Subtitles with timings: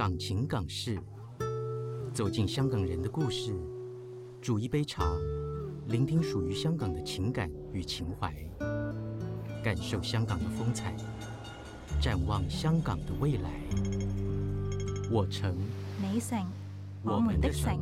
[0.00, 0.98] 港情港事，
[2.14, 3.54] 走进香港人的故事，
[4.40, 5.04] 煮一杯茶，
[5.88, 8.34] 聆听属于香港的情感与情怀，
[9.62, 10.96] 感受香港的风采，
[12.00, 13.50] 展望香港的未来。
[15.10, 15.54] 我城
[16.00, 16.46] 你城，
[17.02, 17.78] 我们的城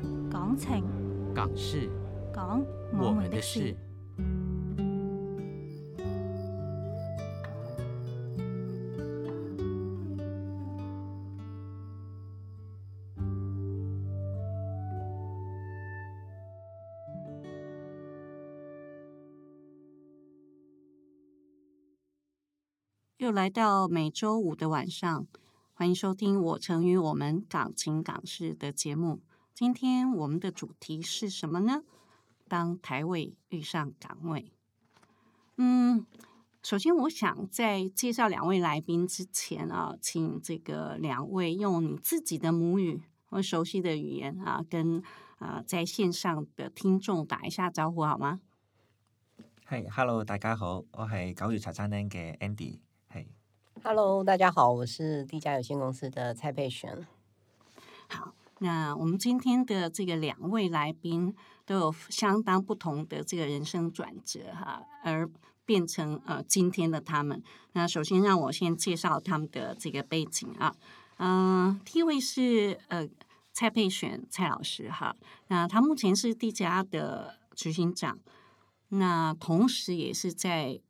[0.00, 0.84] 城，港情
[1.34, 1.90] 港事
[2.32, 3.74] 港我们的事
[23.48, 25.26] 来到每周五的晚上，
[25.72, 29.22] 欢迎收听《我成与我们港情港事》的节目。
[29.54, 31.82] 今天我们的主题是什么呢？
[32.46, 34.52] 当台位遇上港位。
[35.56, 36.04] 嗯，
[36.62, 45.02] 首先我想在介绍两位来宾之前啊，请这个两位用你自己的母语或熟悉的语言啊，跟
[45.38, 48.40] 啊在线上的听眾打一下招呼好嗎
[49.90, 52.80] ？，hello，大家好，我係九月茶餐廳嘅 Andy，
[53.84, 57.06] Hello，大家好，我是地家有限公司的蔡佩璇。
[58.08, 61.34] 好，那我们今天的这个两位来宾
[61.64, 65.28] 都有相当不同的这个人生转折哈，而
[65.64, 67.40] 变成呃今天的他们。
[67.72, 70.74] 那首先让我先介绍他们的这个背景啊，
[71.18, 73.08] 嗯、第一位是呃
[73.52, 75.14] 蔡佩璇蔡老师哈，
[75.46, 78.18] 那他目前是地家的执行长，
[78.88, 80.80] 那同时也是在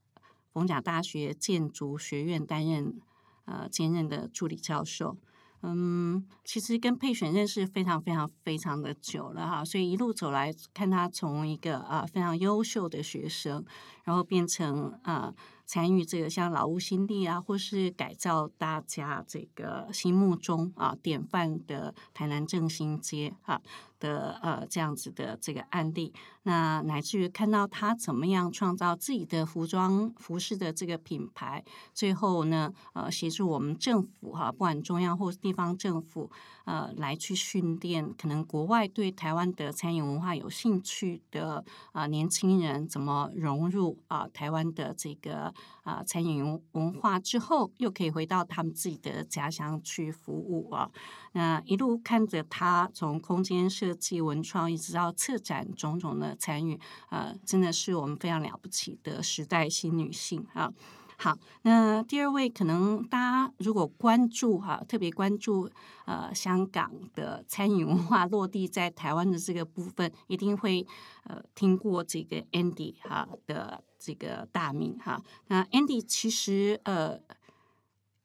[0.52, 3.00] 逢甲大学建筑学院担任
[3.44, 5.16] 呃兼任的助理教授。
[5.60, 13.64] 嗯，其实跟佩璇认识非常非常非常的久了哈，所以一路走来看他从一个啊、非常优秀的学生，
[14.04, 15.34] 然后变成啊、
[15.66, 23.60] 参与这个像老屋新地啊，或是改造大家这个心目中啊典范的台南正兴街啊
[23.98, 26.14] 的呃这样子的这个案例，
[26.48, 36.30] 那乃至于看到他怎么样创造自己的服装服饰的这个品牌，最后呢，呃，协助我们政府哈，不管中央或地方政府，
[36.64, 50.90] 呃，来去训练可能国外对台湾的餐饮文化有兴趣的啊、年轻人，怎么融入啊、台湾的这个啊、餐饮文化之后，又可以回到他们自己的家乡去服务啊。
[51.32, 56.78] 那一路看着他从空间设计、文创，一直到策展种种的参与，
[57.10, 60.72] 呃，真的是我们非常了不起的时代新女性啊。
[61.18, 65.68] 好，那第二位可能大家如果关注哈、特别关注
[66.06, 70.86] 呃香港的餐饮文化落地在台湾的这个部分，一定会
[71.24, 77.20] 呃听过这个 Andy 哈、的这个大名哈、那 Andy 其实呃。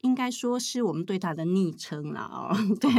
[0.04, 2.56] 应该说是我们对他的昵称了哦。
[2.80, 2.90] 对，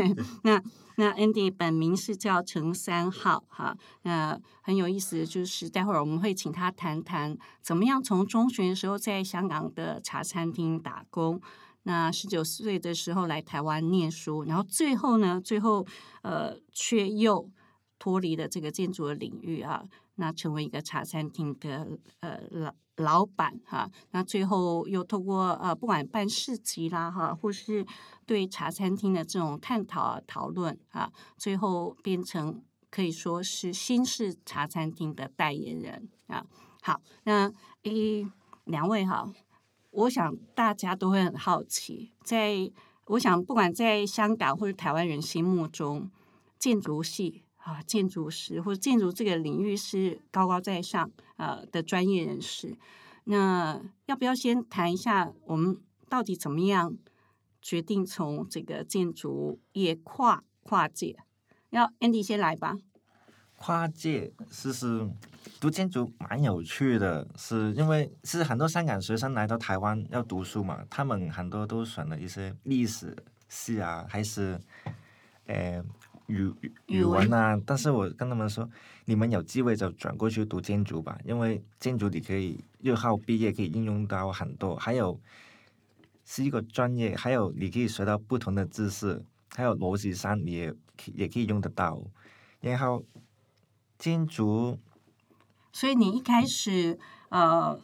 [0.43, 0.61] 那
[0.97, 11.41] 那 Andy 本名是叫陈三号哈，那很有意思，就是待会儿我们会请他谈谈怎么样从中学的时候在香港的茶餐厅打工。
[11.87, 15.87] 那十九岁的时候来台湾念书，然后最后呢，最后
[16.23, 17.51] 呃却又
[17.99, 19.85] 脱离了这个建筑的领域啊，
[20.15, 27.85] 那成为一个茶餐厅的呃老老板哈、那最后又透过呃不管办市集啦哈，或是
[28.25, 36.47] 对茶餐厅的这种探讨讨论啊，最后变成可以说是新式茶餐厅的代言人啊。
[36.83, 37.51] 好，那
[37.83, 38.27] 诶
[38.65, 39.29] 两位哈，
[39.91, 42.71] 我想大家都会很好奇，在
[43.07, 46.11] 我想不管在香港或者台湾人心目中，
[46.59, 52.77] 建筑系啊、建筑师或者建筑这个领域是高高在上呃的专业人士。
[53.25, 55.81] 那要不要先谈一下我们
[56.11, 56.95] 到底怎么样
[57.63, 61.17] 决定从这个建筑业跨跨界？
[61.71, 62.77] 要 Andy 先来吧。
[63.57, 65.09] 跨界，其实
[65.59, 73.17] 讀建築蠻有趣的，是因為是很多香港學生來到台灣要讀書嘛，他們很多都選了一些歷史
[73.49, 74.61] 系啊，還是
[75.47, 75.83] 呃
[76.29, 78.69] 語語語文啊，但是我跟他们说，
[79.05, 85.21] 你们有机会就转过去读建筑吧，因为建筑你可以日后毕业可以应用到很多，还有
[86.25, 89.25] 是一个专业，还有你可以学到不同的知识，
[89.55, 90.75] 还有逻辑上你也
[91.15, 92.03] 也可以用得到，
[92.61, 93.05] 然后。
[93.97, 94.77] 建筑
[95.73, 96.99] 所以你一开始
[97.31, 97.81] 呃，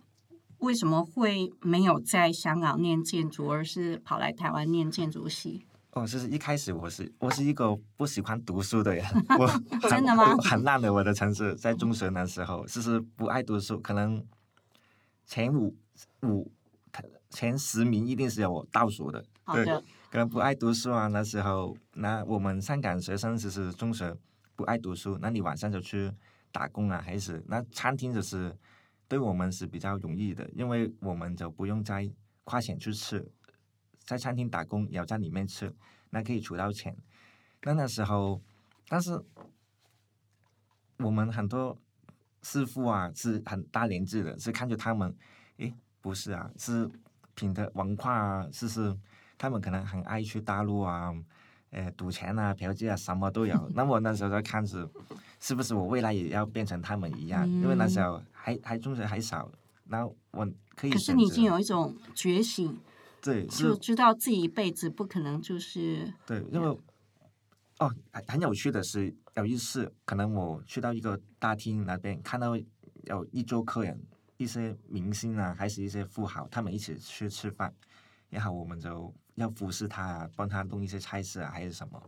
[0.59, 5.65] 为什么会没有在香港念建筑，而是跑来台湾念建筑系？
[5.93, 9.05] 哦，就是一开始我是我是一个不喜欢读书的人，
[9.39, 14.25] 我很真的嗎我 很烂的我的城市，在中学那时候，就是不爱读书，可能
[15.27, 15.77] 前五
[16.23, 16.51] 五
[17.31, 19.21] 前十名一定是有我倒数的。
[19.21, 21.09] 對好的，可能不爱读书啊。
[21.09, 24.17] 那时候，那我们香港学生其实中学
[24.55, 26.13] 不爱读书，那你晚上就去
[26.53, 28.57] 打工啊，还是那餐厅就是
[29.09, 32.09] 对我们是比较容易的，因为我们就不用再
[32.45, 33.29] 花钱去吃，
[34.11, 35.73] 在餐厅打工也要在里面吃，
[36.11, 36.97] 那可以储到钱。
[37.63, 38.43] 那那时候，
[38.89, 39.17] 但是
[40.97, 41.79] 我们很多
[42.43, 45.15] 师傅啊是很大年纪的，是看着他们，
[45.59, 46.91] 诶，不是啊，是
[47.37, 48.99] 品德文化啊，是是，
[49.39, 51.15] 他们可能很爱去大陆啊，
[51.71, 53.55] 呃，赌钱啊、嫖妓啊，什么都有。
[53.77, 54.91] 那我那时候在看着，
[55.39, 57.49] 是不是我未来也要变成他们一样？
[57.49, 59.49] 因为那时候还还中学还少，
[59.85, 62.77] 那我可以可是你已经有一种觉醒，
[63.23, 66.69] 对，就是知道自己一辈子不可能就是对，因为
[67.79, 72.57] 哦，很很有趣的是，有一次可能我去到一个大厅那边，看到
[73.05, 73.99] 有一桌客人，
[74.37, 77.75] 一些明星啊，还是一些富豪，他们一起去吃饭，
[78.29, 82.03] 然后我们就要服侍他啊，帮他弄一些菜式啊，还是什么。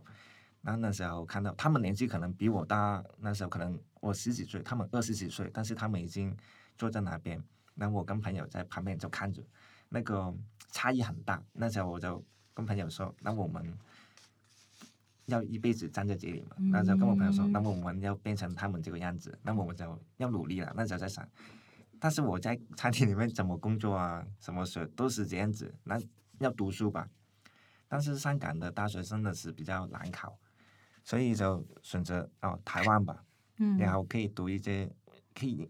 [0.61, 6.35] 然后那时候看到他们年纪可能比我大，那时候可能我十几岁，他们二十几岁，但是他们已经
[6.77, 7.43] 坐在那边，
[7.75, 9.43] 然后我跟朋友在旁边就看着，
[9.89, 10.33] 那个
[10.73, 11.41] 差异很大。
[11.53, 12.21] 那时候我就
[12.53, 13.63] 跟朋友说，那我们
[15.27, 16.57] 要一辈子站在这里嘛？
[16.57, 19.85] 那时候跟我朋友说，嗯那么我们要变成他们这个样子，那么我们就
[20.17, 20.73] 要努力了。
[20.75, 21.25] 那时候在想，
[21.99, 26.01] 但是我在餐厅里面怎么工作啊，什么事都是这样子，那
[26.39, 27.07] 要读书吧。
[27.87, 30.37] 但是香港的大学真的是比较难考，
[31.03, 33.23] 所以就选择哦台湾吧。
[33.57, 34.91] 嗯，然后可以读一些
[35.35, 35.69] 可以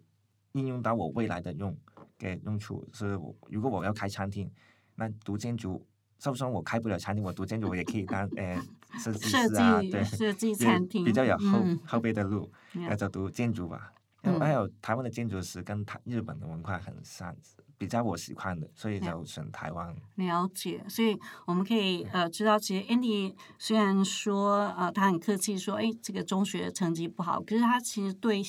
[0.53, 1.77] 应用到我未来的用
[2.17, 2.87] 给用处。
[2.93, 4.49] 是我如果我要开餐厅，
[4.95, 5.85] 那读建筑，
[6.17, 8.61] 就算我开不了餐厅，我读建筑我也可以当呃
[8.99, 13.91] 设计师啊，对，设计也餐厅比较有后、嗯后辈的路，嗯那就读建筑吧。
[14.25, 17.35] 嗯还有台湾的建筑师跟台日本的文化很像，
[17.83, 19.93] 比较我喜欢的，所以就选台湾。
[20.15, 28.41] 了解，所以我们可以呃知道，其实 Andy 虽然说呃他很客气说，哎，这个中学成绩不好，可是他其实对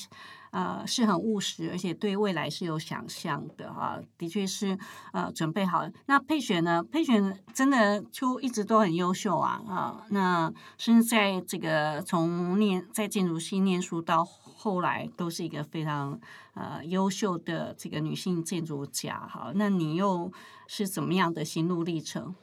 [0.51, 4.79] 呃是很务实，而且对未来是有想象的哈、的确是
[5.11, 5.91] 呃准备好了。
[6.05, 6.81] 那佩璇呢？
[6.81, 14.23] 佩璇真的就一直都很优秀啊啊，那甚至在这个从念在建筑系念书到
[14.65, 16.19] 后来，都是一个非常
[16.55, 19.51] 呃优秀的这个女性建筑家哈。
[19.53, 20.31] 那你又
[20.65, 22.33] 是怎么样的心路历程？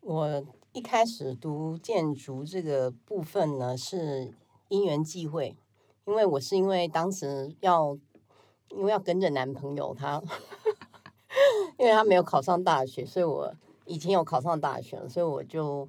[0.00, 4.34] 我一开始读建筑这个部分呢，是
[4.66, 5.56] 因缘际会，
[6.06, 7.96] 因为我是因为当时要，
[8.70, 10.20] 因为要跟着男朋友他，
[11.78, 13.54] 因为他没有考上大学，所以我
[13.86, 15.88] 以前有考上大学了，所以我就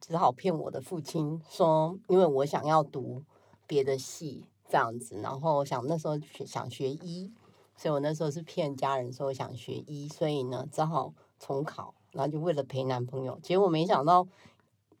[0.00, 3.22] 只好骗我的父亲说，因为我想要读
[3.68, 7.32] 别的系这样子，然后想那时候学想学医，
[7.76, 14.26] 所以我那时候是骗家人说我想学医，所以呢只好重考，然后就为了陪男朋友，结果没想到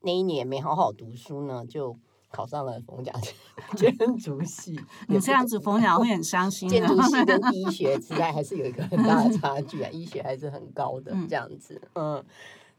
[0.00, 1.96] 那一年没好好读书呢，就
[2.30, 3.12] 考上了冯甲
[3.76, 4.78] 建筑系。
[5.08, 6.68] 你这样子，冯甲会很伤心。
[6.68, 11.80] 建筑系跟 医学实在还是有一个很大的差距啊，医学还是很高的嗯这样子。
[11.94, 12.22] 嗯，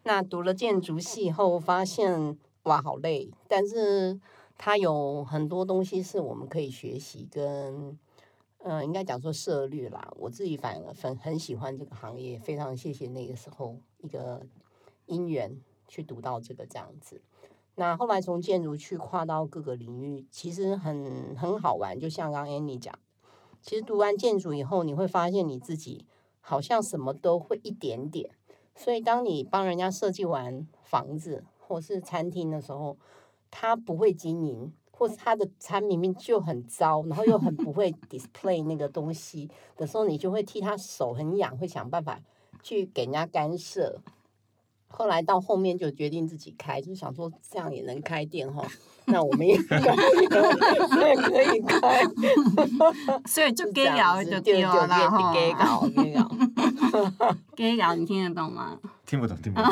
[0.04, 4.20] 那读了建筑系后，发现哇好累，但是
[4.58, 7.98] 它有很多东西是我们可以学习跟。
[8.64, 10.12] 嗯，应该讲说涉略啦。
[10.18, 14.46] 我自己反而很很喜欢这个行业，非常谢谢那个时候一个
[15.06, 17.22] 因缘去读到这个这样子。
[17.76, 21.98] 那后来从建筑去跨到各个领域，其实很很好玩。
[21.98, 22.94] 就像刚刚 Annie 讲，
[23.62, 26.06] 其实读完建筑以后，你会发现你自己
[26.42, 28.32] 好像什么都会一点点。
[28.76, 32.98] 所以当你帮人家设计完房子或是餐厅的时候，
[33.50, 42.20] 他不会经营，或是他的餐明明就很糟，然后又很不会 display 那个东西的时候，你就会替他手很痒，会想办法
[42.62, 44.02] 去给人家干涉。
[44.90, 48.66] 后来到后面就决定自己开，就想说这样也能开店哈，
[49.06, 52.02] 那我们也 也可以开，
[53.28, 55.34] 所以就就 gay 聊就对丢了哈。
[55.36, 56.32] gay 搞 gay 搞
[57.56, 59.72] ，gay 聊你听得懂吗听不懂， 听不懂。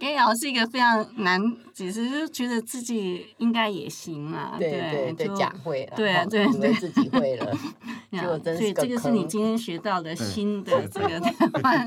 [0.00, 1.40] ？gay 聊是一个非常难，
[1.72, 4.56] 只是就觉得自己应该也行嘛。
[4.58, 7.56] 对对对，就假会了，对对对自己会了，
[8.42, 11.20] 所以这个是你今天学到的新的这个
[11.62, 11.86] 哎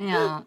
[0.08, 0.42] 呀，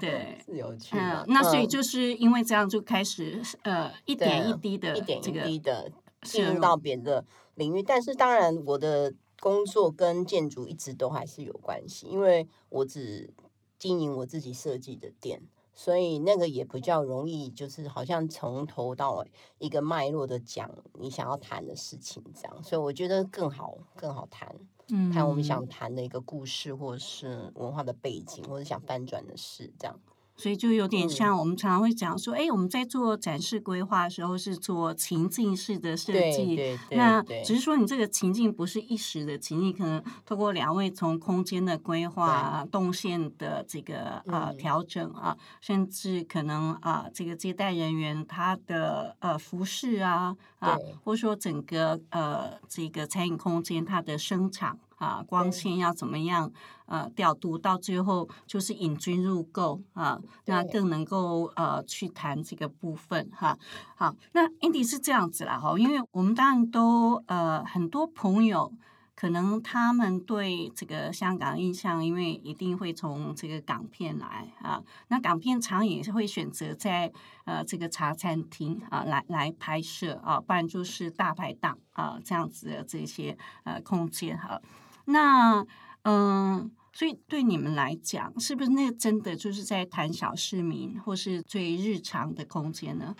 [0.00, 0.38] 对。
[0.46, 5.92] 是有趣嗯。，那所以嗯就是因为这样就开始呃一点一滴的一点一滴的
[6.22, 7.22] 进入到别的
[7.56, 13.30] 领域，但是当然我的工作跟建筑一直都还是有关系，因为我只
[13.78, 15.42] 经营我自己设计的店，
[15.72, 24.54] 所以那个也比较容易，就是好像从头到尾一个脉络的讲你想要谈的事情，这样，所以我觉得更好更好谈，
[24.88, 30.00] 嗯谈我们想谈的一个故事，或者是文化的背景，或者想翻转的事，这样。
[30.36, 31.08] 所以就有点嗯。
[31.08, 36.56] 像我们常常会讲说，哎、我们在做展示规划的时候是做情境式的设计。
[36.56, 44.56] 对对那只是说你这个情境不是一时的情境，可能透过两位从空间的规划、啊、动线的这个呃嗯。
[44.56, 56.52] 调整啊，甚至可能啊这个接待人员他的呃服饰啊啊，或者说整个呃这个餐饮空间它的声场啊光对线要怎么样
[56.86, 63.58] 呃调度，到最后就是引军入购啊，那更能够呃去谈这个部分哈。
[63.94, 68.72] 好，那 Andy 是这样子啦哈，因为我们当然都呃很多朋友。
[69.18, 77.10] 可能他们对这个香港印象，因为一定会从这个港片来啊，那港片常也是会选择在
[77.46, 84.60] 呃这个茶餐厅啊来来拍摄啊，不然就是大排档啊这样子的这些呃空间哈。
[85.06, 85.66] 那
[86.02, 93.14] 嗯、所以对你们来讲，是不是那个真的就是在谈小市民或是最日常的空间呢？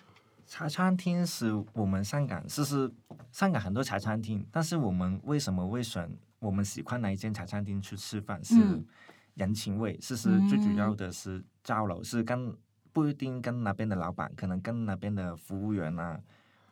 [0.46, 2.88] 茶餐厅是我们香港，是是
[3.32, 8.42] 香港很多茶餐厅，但是我们为什么会选我们喜欢哪一间茶餐厅去吃饭？
[8.44, 8.86] 是嗯
[9.34, 12.56] 人情味，是是最主要的是交流，是跟
[12.92, 16.18] 不一定跟那边的老板，可能跟那边的服务员啊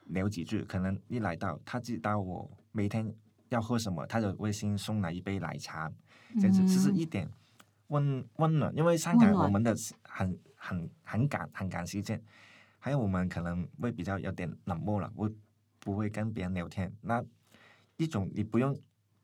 [0.06, 3.12] 聊几句，可能一来到他知道我每天
[3.54, 5.90] 要喝什么，他就会先送来一杯奶茶，
[6.34, 7.28] 这样子，其实一点
[7.88, 12.20] 温温暖，因为香港我们的很很很赶很赶时间。
[12.78, 15.30] 还有我们可能会比较有点冷漠了，我
[15.78, 16.92] 不会跟别人聊天。
[17.00, 17.25] 那
[17.96, 18.76] 一种你不用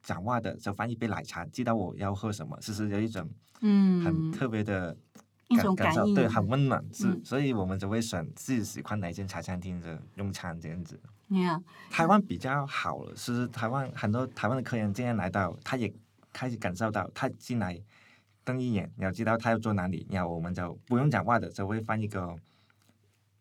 [0.02, 3.28] 讲话的，就放一杯奶茶，知道我要喝什么，其实有一种
[3.60, 4.96] 嗯，很特别的
[5.49, 6.82] 一种感受，感对，很温暖。
[6.90, 10.99] 是，嗯所以我们就会选自己喜欢哪一间茶餐厅的用餐这样子。
[11.90, 15.92] 台湾比较好了，是台湾很多台湾的客人今天来到，他也
[16.32, 17.80] 开始感受到，他进来
[18.44, 22.34] 瞪一眼，你要知道他要坐哪里，然后我们就不用讲话的，就会放一个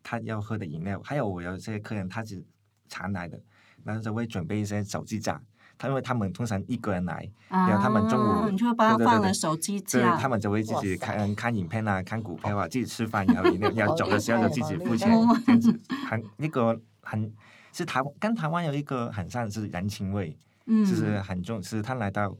[0.02, 1.00] 他要喝的饮料。
[1.04, 2.42] 还有我有些客人他是
[2.88, 3.40] 常来的，
[3.84, 5.40] 然后就会准备一些手机架，
[5.76, 15.10] 他因为他们通常一个人来，然后他们中午就放了手机对架，他们就会自己看看影片啊，看股票啊，自己吃饭，然后饮料，然后走的时候就自己付钱
[16.08, 17.32] 很一个很
[17.72, 20.36] 是台湾跟台湾有一个很像是人情味，
[20.66, 22.34] 嗯，就是很重，是他来到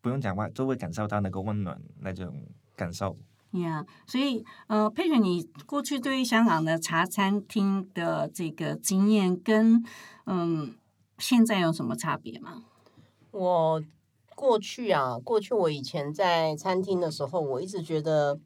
[0.00, 2.34] 不用讲话就会感受到那个温暖那种
[2.76, 3.16] 感受。
[3.52, 9.84] 呀所以呃，佩雪，你过去对于香港的茶餐厅的这个经验跟
[10.26, 10.74] 嗯
[11.18, 12.62] 现在有什么差别吗？
[13.32, 13.82] 我
[14.36, 18.38] 过去啊，过去我以前在餐厅的时候，我一直觉得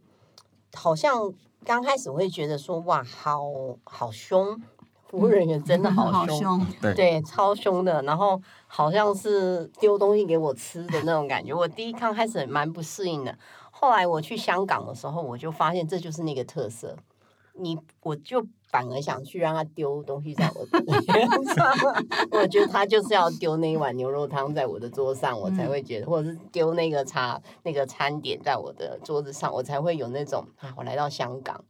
[0.73, 1.33] 好像
[1.65, 3.43] 刚开始会觉得说哇，好
[3.85, 4.61] 好凶，
[5.19, 11.55] 服务人员真的好凶，好凶，对对，超凶的，然后好像是丢东西给我吃的那种感觉。
[11.55, 13.37] 我第一刚开始蛮不适应的，
[13.71, 16.97] 后来我去香港的时候，我就发现这就是那个特色。
[17.57, 21.73] 你我就反而想去让他丢东西在我的脸上，
[22.33, 31.65] 我觉得他就是要丢那一碗牛肉汤在我的桌上，我才会觉得，或者是丢那个茶那个餐点在我的桌子上，我才会有那种啊，我来到香港，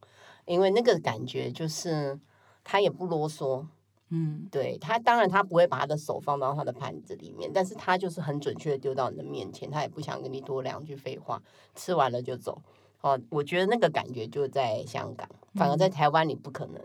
[0.46, 2.18] 因为那个感觉就是
[2.64, 3.66] 他也不啰嗦，
[4.09, 4.49] 嗯。
[4.50, 11.40] 对他，当然他不会把他的手放到他的盘子里面，但是他就是很准确的丢到你的面前，他也不想跟你多两句废话，
[11.76, 12.61] 吃完了就走。
[13.02, 16.80] 哦，我觉得那个感觉就在香港，反而在台湾你不可能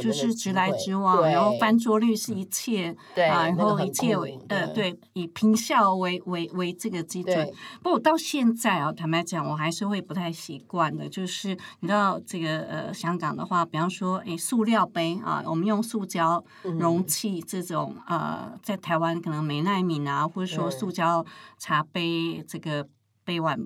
[0.00, 7.46] 就是直来直往，然后翻桌率是一切对啊，然后一切酷为呃对对以平效为为为这个基准。
[7.82, 11.08] 不过我到现在啊，坦白讲，我还是会不太习惯的。
[11.08, 21.24] 就是你知道这个呃，香港的话，比方说，诶，塑料杯啊，我们用塑胶嗯容器这种、呃，在台湾可能没耐敏啊，或者说嗯塑胶
[21.58, 22.88] 茶杯这个。
[23.32, 23.58] 杯碗、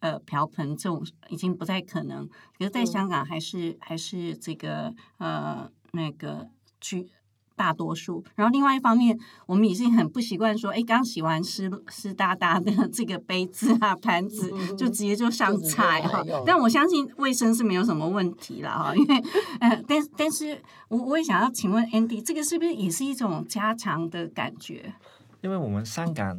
[0.00, 2.28] 呃瓢盆这种已经不太可能，
[2.58, 6.46] 可是在嗯香港还是、还是这个呃那个
[6.78, 7.08] 居
[7.56, 8.22] 大多数。
[8.34, 16.22] 然后另外一方面，我们已经很不习惯说，哎，刚洗完湿湿哒哒的这个杯子啊、盘子，嗯就直接就上菜哈。
[16.44, 19.16] 但我相信卫生是没有什么问题了哈，因为
[19.60, 24.92] 呃，但但是我我也想要请问 Andy，这个是不是也是一种家常的感觉？
[25.40, 26.38] 因为我们香港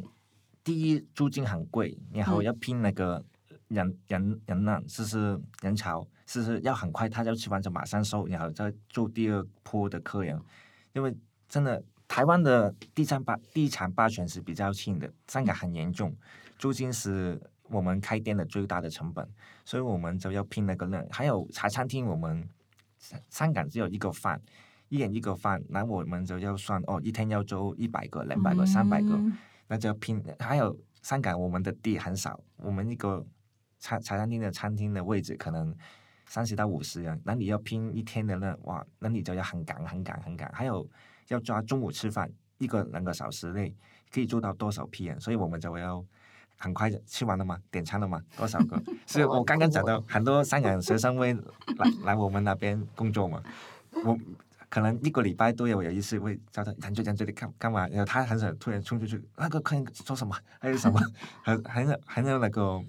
[0.66, 3.24] 第一租金很贵，然后嗯要拼那个
[3.68, 10.36] 人人人呢，就是人潮，就是要很快，他要吃完就马上收，然后再做第二波的客人。
[10.92, 11.16] 因为
[11.48, 16.12] 真的台湾的地产霸地产霸权是比较轻的，香港很严重，
[16.58, 19.24] 租金是我们开店的最大的成本，
[19.64, 21.06] 所以我们就要拼那个量。
[21.12, 22.48] 还有茶餐厅，我们
[23.30, 24.42] 香港只有一个饭。
[24.88, 29.36] 一人一个饭，那我们就要算哦，一天要做一百个、两百个、三百个，嗯
[29.68, 30.22] 那就拼。
[30.38, 33.24] 还有香港，我们的地很少，我们一个
[33.78, 35.74] 茶茶餐厅的餐厅的位置可能
[36.26, 40.88] 三十到五十人，那你要拼一天的那，哇，那你就要很赶很赶很赶，还有
[41.28, 43.74] 要抓中午吃饭，一个两个小时内
[44.10, 46.04] 可以做到多少批人，所以我们就要
[46.56, 47.58] 很快就吃完了吗？
[47.70, 48.20] 点餐了吗？
[48.36, 48.82] 多少个？
[49.06, 53.42] 所以我刚刚讲到很多香港学生会来来我们那边工作嘛，
[54.04, 54.18] 我
[54.68, 61.00] 可能一个礼拜都有有一次会叫他人就在这里干干嘛，然后他很想突然冲出去，那个客人说什么，还有什么，
[61.42, 62.80] 很很有很有那个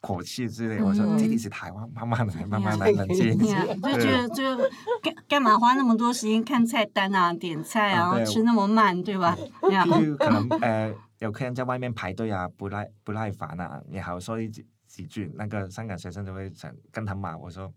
[0.00, 0.82] 口气之类。
[0.82, 3.38] 我说这里是台湾，慢慢来，慢慢来，冷静。
[3.38, 4.56] 对啊，就觉得就
[5.02, 9.36] 干干嘛花那么多时间看菜单啊、点菜啊，吃那么慢，对吧？
[9.62, 17.72] 这样就可能呃有客人在外面排队啊，不耐不耐烦啊，然后说一几几句，那个香港学生就会想跟他骂，我说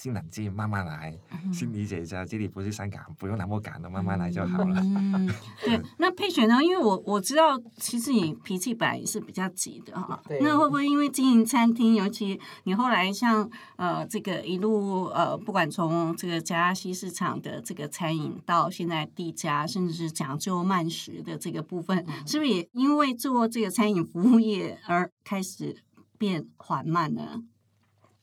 [0.00, 1.12] 先冷静，慢慢来，
[1.52, 4.80] 先理解一下，这里不是香港，不用那么赶的，慢慢来就好了。
[4.80, 5.28] 嗯，
[5.64, 5.82] 对。
[5.98, 6.62] 那佩璇呢？
[6.62, 10.22] 因为我我知道，其实你脾气本来也是比较急的哈。
[10.28, 25.82] 对那会不会因为经营餐厅，尤其你后来像呃这个一路呃，不管从这个加西市场的这个餐饮，到现在地家，甚至是讲究慢食的这个部分，是不是也因为做这个餐饮服务业而开始
[26.16, 27.42] 变缓慢呢？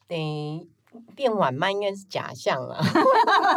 [0.07, 0.65] 诶，
[1.15, 2.79] 变缓慢应该是假象了，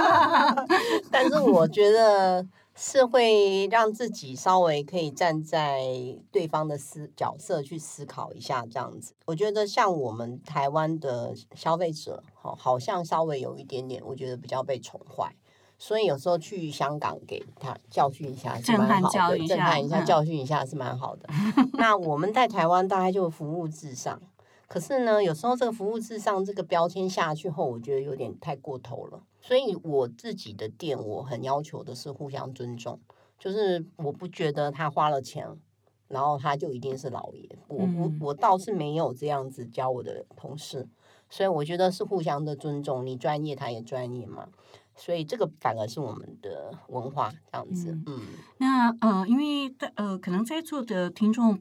[1.10, 5.82] 但是我觉得是会让自己稍微可以站在
[6.30, 9.14] 对方的思角色去思考一下，这样子。
[9.26, 15.34] 我觉得像我们台湾的消费者，好，好像稍微有一点点，我觉得比较被宠坏。
[15.80, 21.28] 所以有时候去香港给他教训一下是蛮好的，教育一下震撼一下、嗯教训一下是蛮好的。
[21.74, 24.20] 那我们在台湾大概就服务至上，
[24.68, 29.22] 可是呢，有时候这个服务至上这个标签下去后，我觉得有点太过头了。
[29.40, 33.00] 所以我自己的店，我很要求的是互相尊重，
[33.38, 35.48] 就是我不觉得他花了钱，
[36.08, 37.48] 然后他就一定是老爷。
[37.68, 40.86] 我我嗯我倒是没有这样子教我的同事，
[41.30, 44.48] 所以我觉得是互相的尊重，你专业他也专业嘛。
[44.94, 48.20] 所以这个反而是我们的文化这样子，嗯嗯
[48.58, 51.60] 那呃，因为呃，可能在座的听众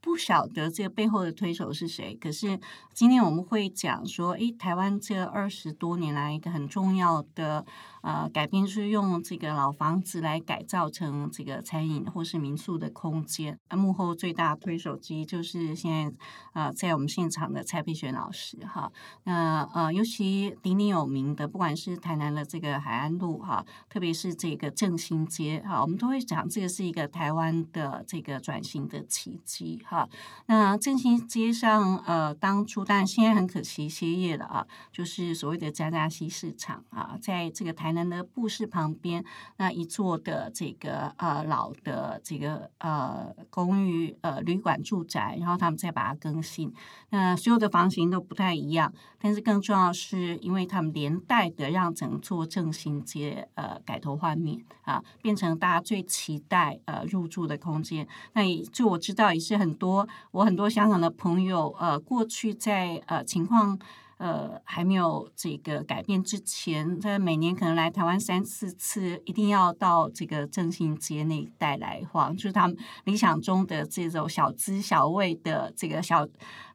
[0.00, 2.58] 不晓得这个背后的推手是谁，可是
[2.94, 7.64] 今天我们会讲说，诶，台湾这二十多年来一个很重要的
[8.02, 13.58] 呃改变是用这个老房子来改造成这个餐饮或是民宿的空间。
[13.68, 16.16] 啊幕后最大推手之一就是现在
[16.52, 18.90] 呃在我们现场的蔡佩璇老师哈。
[19.24, 30.08] 那呃，尤其鼎鼎有名的，不管是台南的这个海岸路哈，特别是这个正兴街哈，我们都会讲这个是一个台湾的这个转型的奇迹哈。
[30.46, 39.24] 那正兴街上呃，当初但现在很可惜歇业了啊，就是所谓的嘉嘉西市场啊，在这个台台南的布市旁边
[39.56, 46.72] 那一座的这个呃老的这个呃公寓呃旅馆住宅，然后他们再把它更新。
[47.08, 58.06] 那所有的房型都不太一样，但是更重要是，因为他们连带的让整座正兴街呃改头换面啊，变成大家最期待呃入住的空间。
[58.34, 63.76] 那也就我知道，也是很多我很多香港的朋友呃过去在呃情况。
[64.20, 76.28] 呃，还没有这个改变之前，在每年可能来台湾三四次，一定要到这个正兴街那一带来晃，就是他们理想中的这种小资小味的这个小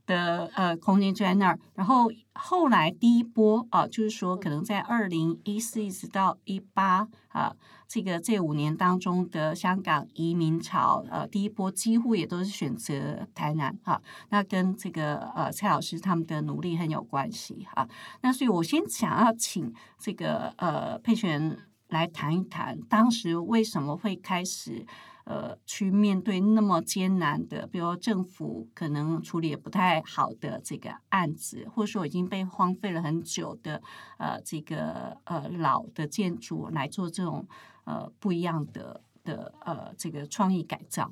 [0.07, 1.59] 的呃空间就在那儿。
[1.75, 7.55] 然后后来第一波啊、就是说可能在二零一四一直到一八啊，
[7.87, 17.87] 这个这五年当中的香港移民潮，呃，第一波几乎也都是选择台南哈、那跟这个呃蔡老师他们的努力很有关系哈、
[18.21, 21.57] 那所以我先想要请这个呃佩璇
[21.89, 24.85] 来谈一谈，当时为什么会开始。
[25.27, 33.81] 呃，去面对那么艰难的，比如政府可能处理也不太好的这个案子，或者说已经被荒废了很久的
[34.19, 37.47] 呃这个呃老的建筑来做这种
[37.85, 41.11] 呃不一样的的呃这个创意改造。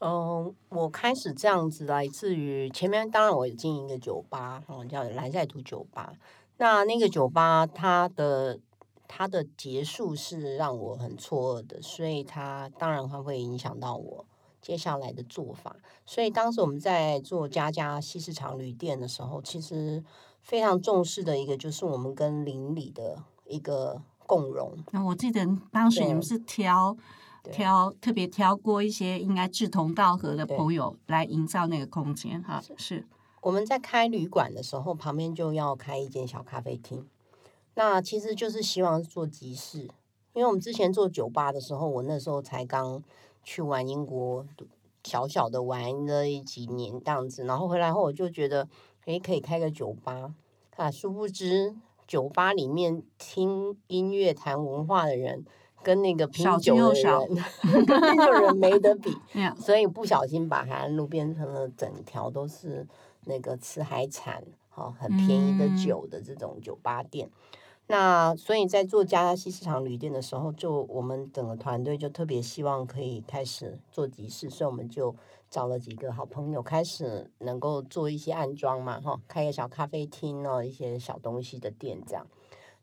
[0.00, 6.12] 嗯，我开始这样子来自于前面，当然我也经营一个酒吧，哦，叫蓝赛图酒吧。
[6.58, 8.60] 那那个酒吧它的
[9.08, 14.26] 它的结束是让我很错愕的，所以它当然它会影响到我
[14.60, 15.76] 接下来的做法。
[16.04, 20.04] 所以当时我们在做家家西市场旅店的时候，其实
[20.42, 24.72] 非常重视的一个就是我们跟邻里的一个共融。
[24.92, 26.96] 那我记得当时你们是挑
[27.44, 33.06] 挑特别挑过一些应该志同道合的朋友来营造那个空间哈，是
[33.42, 37.06] 我们在开旅馆的时候，旁边就要开一间小咖啡厅。
[37.74, 39.80] 那其实就是希望做集市，
[40.32, 43.02] 因为我们之前做酒吧的时候，我那时候才刚
[43.42, 44.46] 去玩英国，
[45.02, 48.66] 小小的玩了几年这样子，然后回来后我就觉得，
[49.04, 50.32] 诶，可以开个酒吧。
[50.76, 51.76] 啊，殊不知
[52.06, 55.44] 酒吧里面听音乐、谈文化的人，
[55.82, 57.28] 跟那个品酒的人，
[57.86, 59.16] 跟拼酒的人没得比。
[59.40, 62.86] 呀，所以不小心把海岸路变成了整条都是
[63.24, 64.42] 那个吃海产、
[64.74, 67.30] 哦很便宜的嗯酒的这种酒吧店。
[67.86, 75.14] 那所以在做加西市场旅店的时候，就我们整个团队就特别希望可以开始做集市，所以我们就
[75.50, 82.26] 找了几个好朋友，开始能够做一些安装嘛，哈，开个小咖啡厅哦，一些小东西的店这样。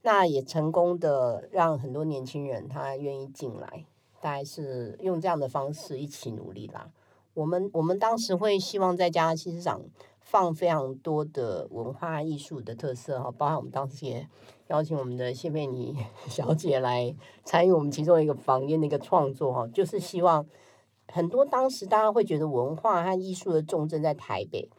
[0.03, 3.85] 那也成功的让很多年轻人他愿意进来，
[4.19, 6.91] 大概是用这样的方式一起努力啦。
[7.33, 9.81] 我们我们当时会希望在加西市场
[10.19, 14.27] 放非常多的文化艺术的特色哈，包含我们当时也
[14.71, 15.97] 邀请我们的谢佩妮
[16.29, 20.47] 小姐来参与我们其中一个房间的一个创作哈，就是希望
[21.09, 24.69] 很多当时大家会觉得文化和艺术的重镇在台北，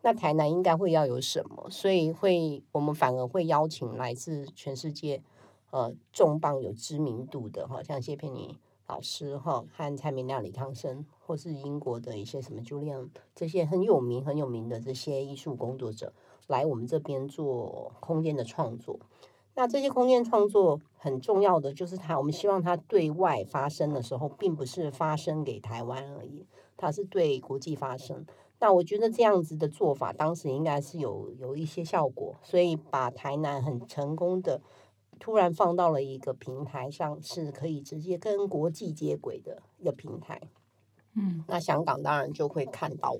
[0.00, 1.68] 那台南应该会要有什么？
[1.68, 5.22] 所以会我们反而会邀请来自全世界
[5.70, 16.14] 呃重磅有知名度的哈，像谢佩妮老师哈和蔡明亮、李康生，或是英国的一些什么 Julian 这些很有名很有名的这些艺术工作者
[16.46, 18.98] 来我们这边做空间的创作。
[19.54, 28.24] 那这些空间创作很重要的就是它，我们希望它对外发生的时候，并不是发生给台湾而已，它是对国际发生。
[28.58, 34.62] 那我觉得这样子的做法，当时应该是有有一些效果，所以把台南很成功的
[35.18, 40.40] 突然放到了一个平台上，是可以直接跟国际接轨的一个平台。
[41.14, 43.16] 嗯那香港当然就会看到，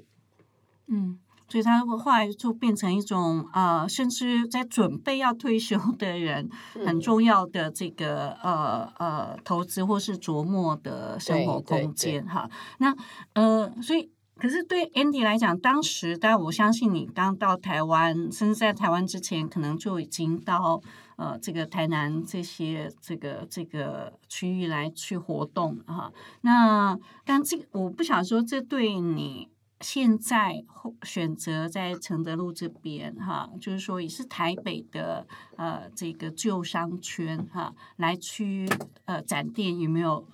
[0.86, 1.18] 嗯，
[1.52, 12.48] 所以他后来就变成一种呃，甚至在准备要退休的人很嗯重要的这个呃呃投资或是琢磨的生活空间哈。
[12.78, 12.96] 那
[13.34, 20.80] 呃，所以可是对 Andy 来讲，当时但我相信你刚到台湾，甚至在台湾之前，可能就已经到
[21.16, 26.10] 呃这个台南这些这个这个区域来去活动哈。
[26.40, 29.48] 那但这个我不想说，这对你
[29.82, 38.68] 现在后选择在承德路这边哈，就是说也是台北的呃这个旧商圈哈，来去
[39.04, 40.26] 呃展店有没有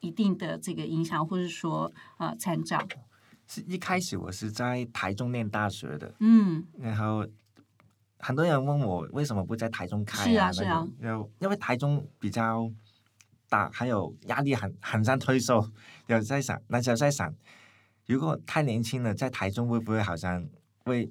[0.00, 2.86] 一定的这个影响，或者说呃参照？
[3.46, 7.26] 是一开始我是在台中念大学的，嗯然后
[8.18, 12.70] 很多人问我为什么不在台中开是啊是啊种有因为台中比较
[13.48, 15.66] 大，还有压力很很难推售。
[16.08, 17.34] 有在想，那时候在想，
[18.08, 20.44] 如果太年轻了，在台中会不会好像
[20.84, 21.08] 会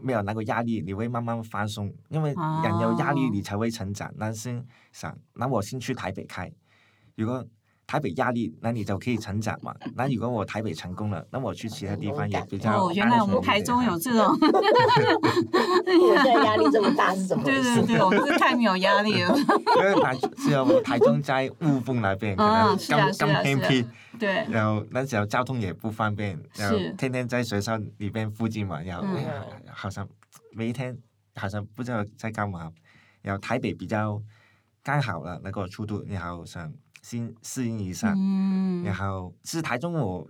[0.00, 0.80] 没有那个压力？
[0.80, 2.32] 你会慢慢放松，因为
[2.62, 4.14] 人有压力哦你才会成长。
[4.18, 6.50] 但是想，那我先去台北开，
[7.16, 7.44] 如果
[7.86, 9.72] 台北压力，那你就可以成长嘛。
[9.94, 17.62] 那如果我台北成功了，那我去其他地方也比较哦，原来我们台中有这种， 我现在压力这么大是怎么回事？
[17.62, 22.76] 对对对，我们是太没有压力了，因为台只有台中在雾峰那边，可能
[23.18, 23.86] 更偏僻，
[24.18, 30.08] 对，然后那时候交通也不方便，然后天天在学校里边附近嘛，然后、嗯哎呀好像
[30.52, 30.96] 每一天
[31.36, 32.72] 好像不知道在干嘛，
[33.22, 34.20] 然后台北比较
[34.82, 36.72] 刚好了那个速度，然后想
[37.08, 38.82] 先适应一下，嗯。
[38.82, 40.26] 然后其实台中我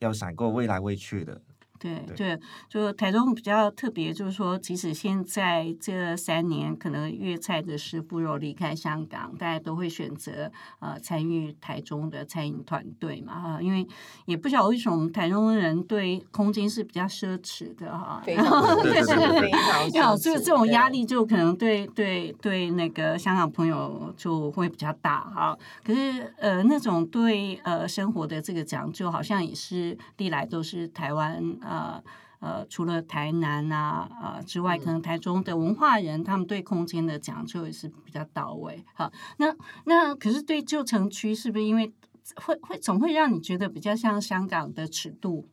[0.00, 1.40] 有想过未来会去的，
[1.78, 2.16] 对对。
[2.16, 13.86] 对，就台中比较特别，就是说，即使现在这三年，可能粤菜的师傅若离开香港，大家都会选择呃参与台中的餐饮团队嘛哈，因为
[14.26, 25.58] 也不晓得为什么我们台中人对空间是比较奢侈的哈，非常 奢对对对侈，非常要这这种压力就可能对对对那个香港朋友就会比较大哈。
[25.84, 32.02] 可是呃那种对呃生活的这个讲究，好像也是历来都是台湾呃。
[32.40, 38.84] 呃，除了台南啊呃之外，可能台中的文化人，他们对空间的讲究也是比较到位。
[38.94, 39.52] 好，那
[39.86, 41.92] 那可是对旧城区，是不是因为
[42.36, 45.48] 会会总会让你觉得比较像香港的尺度？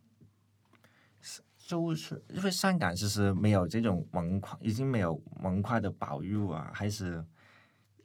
[1.58, 7.26] 就是因为香港其实没有这种文化，已经没有文化的保育啊，还是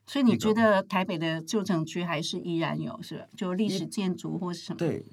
[0.06, 3.26] 所以你觉得台北的旧城区还是依然有是吧？
[3.36, 4.78] 就历史建筑或是什么？
[4.78, 5.04] 对，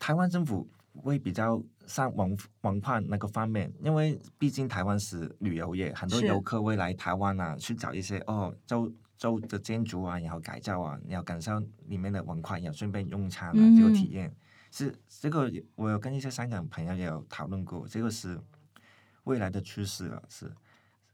[0.00, 14.36] 台湾政府会比较上文文化那个方面，因为毕竟台湾是旅游业，很多游客会来台湾啊，去找一些哦周周的建筑啊，然后改造啊，然后感受里面的文化，然后顺便用餐啊，这个体嗯验
[14.70, 18.38] 是这个，我有跟一些香港朋友也有讨论过，这个是
[19.24, 20.52] 未来的趋势了，是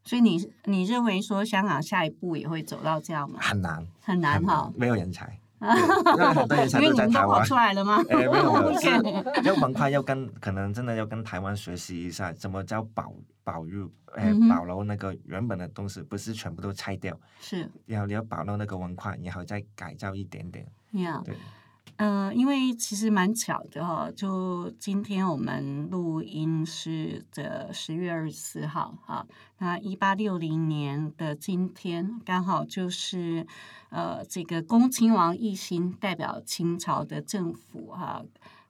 [0.04, 3.38] 所以你你认为说香港下一步也会走到这样吗？
[3.40, 4.72] 很难很难很哈。
[4.76, 5.40] 没有人才。
[5.60, 7.44] 对因为很多人才 都在台湾。
[7.44, 8.02] 出来了吗？
[8.08, 13.12] 哎，没有没有，是要文化要跟可能真的要跟台湾学习一下，怎么叫保
[13.44, 20.66] 保育，哎保留那个原本的东西，不是全部都拆掉，是然后你要保留那个文化，然后再改造一点点。
[20.92, 21.20] 呀。
[21.24, 21.36] 对，
[21.96, 29.26] 呃，因为其实蛮巧的哈，就今天我们录音是的十月二十四号哈，
[29.58, 33.46] 那一八六零年的今天刚好就是
[33.90, 38.24] 呃这个恭亲王奕欣代表清朝的政府哈。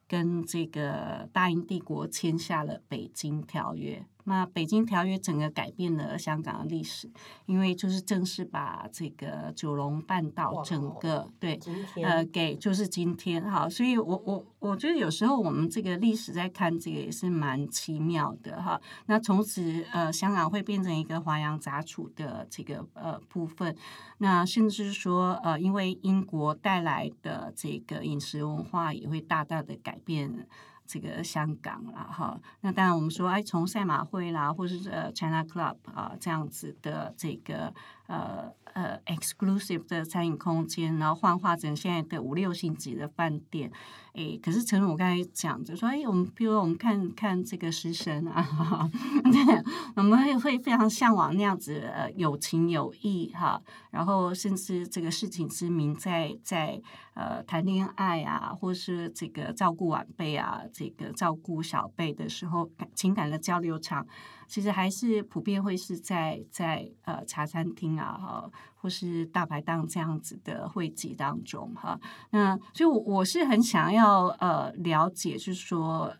[0.07, 7.09] 跟这个大英帝国签下了《北京条约》，那《北京条约》整个改变了香港的历史，
[7.45, 11.59] 因为就是正式把这个九龙半岛整个对
[12.03, 18.79] 呃，给就是今天哈，所以我我我觉得有时候我们这个历史在看这个也是蛮奇妙的哈。
[19.07, 23.75] 那从此呃，香港会变成一个华洋杂处的这个呃部分，
[24.19, 30.47] 那甚至说呃，因为英国带来的这个饮食文化也会大大的改变。
[30.91, 37.73] 这个香港啦，哈，那当然我们说，哎，从赛马会啦，或者是呃 China Club 啊这样子的这个
[38.07, 43.71] 呃呃 exclusive 的餐饮空间，然后幻化成现在的五六星级的饭店，
[44.13, 48.89] 哎，可是陈如我刚才讲就说，哎，我们比如我们看看这个食神啊，
[49.31, 49.63] 对，
[49.95, 56.81] 我们会会非常向往那样子呃有情有义哈，然后甚至这个事情之名在在
[57.13, 64.05] 呃谈恋爱啊，或是这个照顾晚辈啊，这个照顾小辈的时候，感情感的交流场，
[64.51, 71.97] 其实还是普遍会是在在呃茶餐厅啊哈，或是大排档这样子的会集当中哈。
[72.31, 76.13] 那所以我，我是很想要呃了解，就是说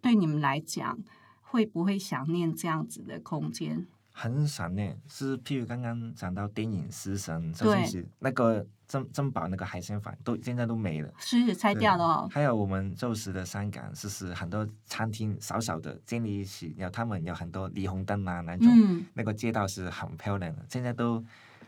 [0.00, 0.98] 对你们来讲，
[1.42, 3.86] 会不会想念这样子的空间？
[4.18, 11.12] 很闪呢，是譬如刚刚讲到电影《食神》，周对星驰那个珍珍宝那个海鲜饭，都现在都没了。
[11.18, 12.28] 是拆掉了哦。
[12.32, 21.22] 还有我们旧时的香港，是是很多餐厅小小的建立起，然后他们有很多霓虹灯啊那种，嗯，那个街道是很漂亮的，现在都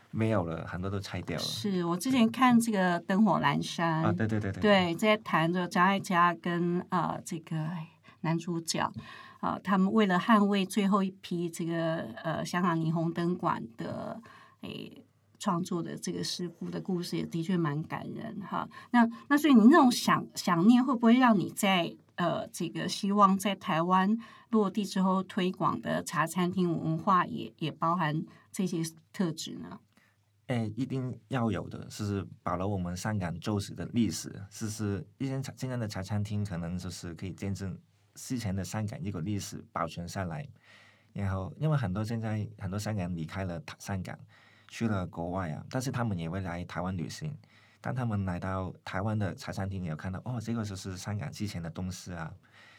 [0.09, 1.43] 没有了，很多都拆掉了。
[1.43, 7.55] 是我之前看这个《灯火阑珊》啊，对对对对，对，在谈着张艾嘉跟呃这个
[8.21, 8.91] 男主角
[9.39, 14.21] 啊、他们为了捍卫最后一批这个呃香港霓虹灯管的
[14.61, 15.03] 诶
[15.37, 18.67] 创作的这个师傅的故事，也的确蛮感人哈。
[18.91, 24.17] 那那所以你那种想想念，会不会让你在呃这个希望在台湾
[24.49, 28.21] 落地之后推广的茶餐厅文化也也包含
[28.51, 28.81] 这些
[29.13, 29.79] 特质呢？
[30.47, 37.77] 哎，一定要有的，是保留我们香港旧时的历史，是是一间茶现在的茶餐厅可能就是可以见证
[38.27, 40.47] 之前的香港一个历史保存下来。
[41.13, 44.17] 然后，因为很多现在很多香港人离开了香港，
[44.67, 47.35] 去了国外啊，但是他们也会来台湾旅行。
[47.81, 52.31] 当他们来到台湾的茶餐厅，也有看到哦，这个就是香港之前的东西啊，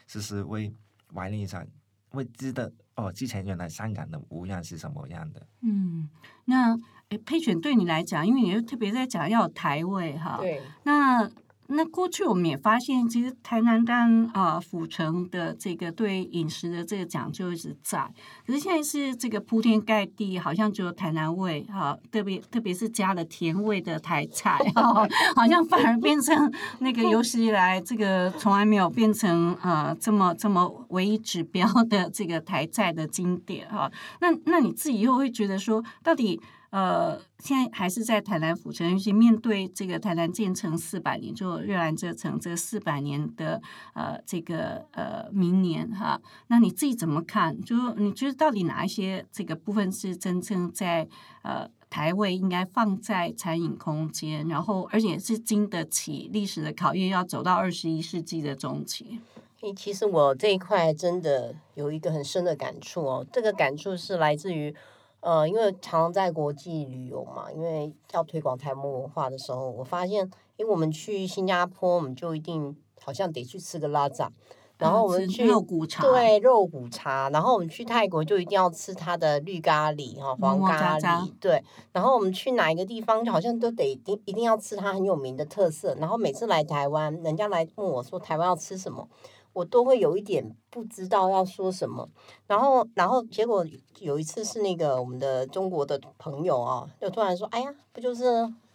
[0.07, 0.73] 就是会
[1.13, 1.65] 怀念一下，
[2.09, 5.45] 会知道哦，之前原来香港的模样是什么样的。
[5.61, 6.09] 嗯，
[6.45, 6.73] 那
[7.09, 11.29] 诶，配选对你来讲，因为你又特别在讲要有台味哈，对，那
[11.73, 18.11] 那过去我们也发现，其实台南跟啊府城的这个对饮食的这个讲究一直在，
[18.45, 33.91] 可是现在是这个铺天盖地，好像只有台南味哈，特别特别是加了甜味的台菜 哈，好像反而变成那个有史以来这个从来没有变成呃这么这么唯一指标的这个台菜的经典哈。
[34.19, 36.41] 那那你自己又会觉得说，到底？
[36.71, 43.61] 呃，现在还是在台南府城，尤其面对这个台南建成四百年，就热兰遮城这四百年的
[43.93, 47.61] 呃这个呃明年哈，那你自己怎么看？
[47.61, 51.07] 就你觉得到底哪一些这个部分是真正在
[51.43, 59.19] 呃台位应该放在餐饮空间，然后而且是经得起历史的考验，要走到二十一世纪的中期？
[59.59, 63.27] 诶，其实我这一块真的有一个很深的感触哦。
[63.31, 64.73] 这个感触是来自于，
[65.21, 74.31] 呃，因为常常在国际旅游嘛，因为要推广台湾文化的时候，我发现，因为我们去新加坡，我们就一定好像得去吃个拉扎，
[74.79, 81.63] 然后我们去肉骨茶，对肉骨茶，然后我们去泰国就一定要吃它的绿咖喱哈，黄哇咖渣渣喱，对。
[81.91, 85.95] 然后我们去哪一个地方，就好像都得一定一定要吃它很有名的特色。
[85.99, 89.07] 然后每次来台湾，人家来问我说台湾要吃什么，
[89.53, 92.07] 我都会有一点不知道要说什么。
[92.47, 93.65] 然后，然后结果
[93.99, 98.23] 有一次是那个我们的中国的朋友啊，就突然说：“哎呀，不就是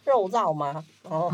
[0.04, 1.30] 肉燥吗？”然后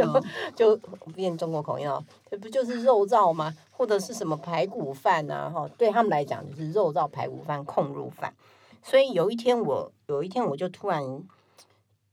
[0.54, 0.76] 就
[1.14, 3.54] 变中国口音啊，这不就是肉燥吗？
[3.70, 5.50] 或者是什么排骨饭啊？
[5.50, 8.34] 哈，对他们来讲就是肉燥排骨饭、控肉饭。
[8.82, 11.02] 所以有一天我有一天我就突然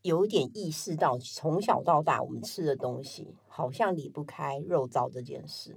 [0.04, 5.76] 有一点意识到，从小到大我们吃的东西好像离不开肉燥这件事。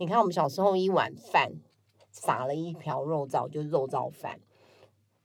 [0.00, 1.52] 你看，我们小时候一碗饭
[2.10, 4.38] 撒了一瓢肉燥，就是肉燥饭；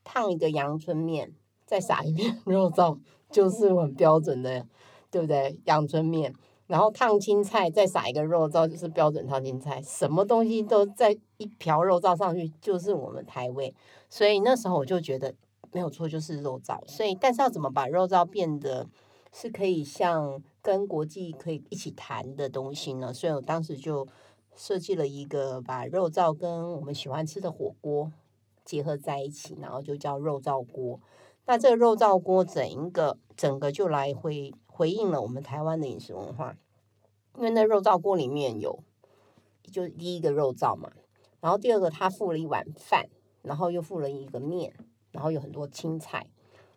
[0.04, 1.32] 烫一个阳春面，
[1.66, 3.00] 再撒一片 肉燥，
[3.32, 4.68] 就是很标准的，
[5.10, 5.58] 对不对？
[5.64, 6.36] 阳春面。
[6.68, 9.82] 然后烫青菜，再撒一个肉燥，就是标准烫青菜。
[9.82, 13.74] 什么东西都在一瓢肉燥上去，就是我们台味。
[14.10, 15.34] 所以那时候我就觉得
[15.72, 16.86] 没有错，就是肉燥。
[16.86, 18.90] 所以，但是要怎么把肉燥变得
[19.32, 23.14] 是可以像跟国际可以一起谈的东西呢？
[23.14, 24.06] 所以我当时就
[24.56, 28.12] 设计了一个把肉燥跟我们喜欢吃的火锅
[28.64, 31.00] 结合在一起，然后就叫肉燥锅。
[31.46, 36.58] 那这个肉燥锅整一个整个就来回回应了我们台湾的饮食文化，
[37.36, 38.84] 因为那肉燥锅里面有，
[39.64, 40.92] 就第一个肉燥嘛，
[41.40, 43.08] 然后第二个他附了一碗饭，
[43.44, 44.74] 然后又附了一个面，
[45.12, 46.28] 然后有很多青菜，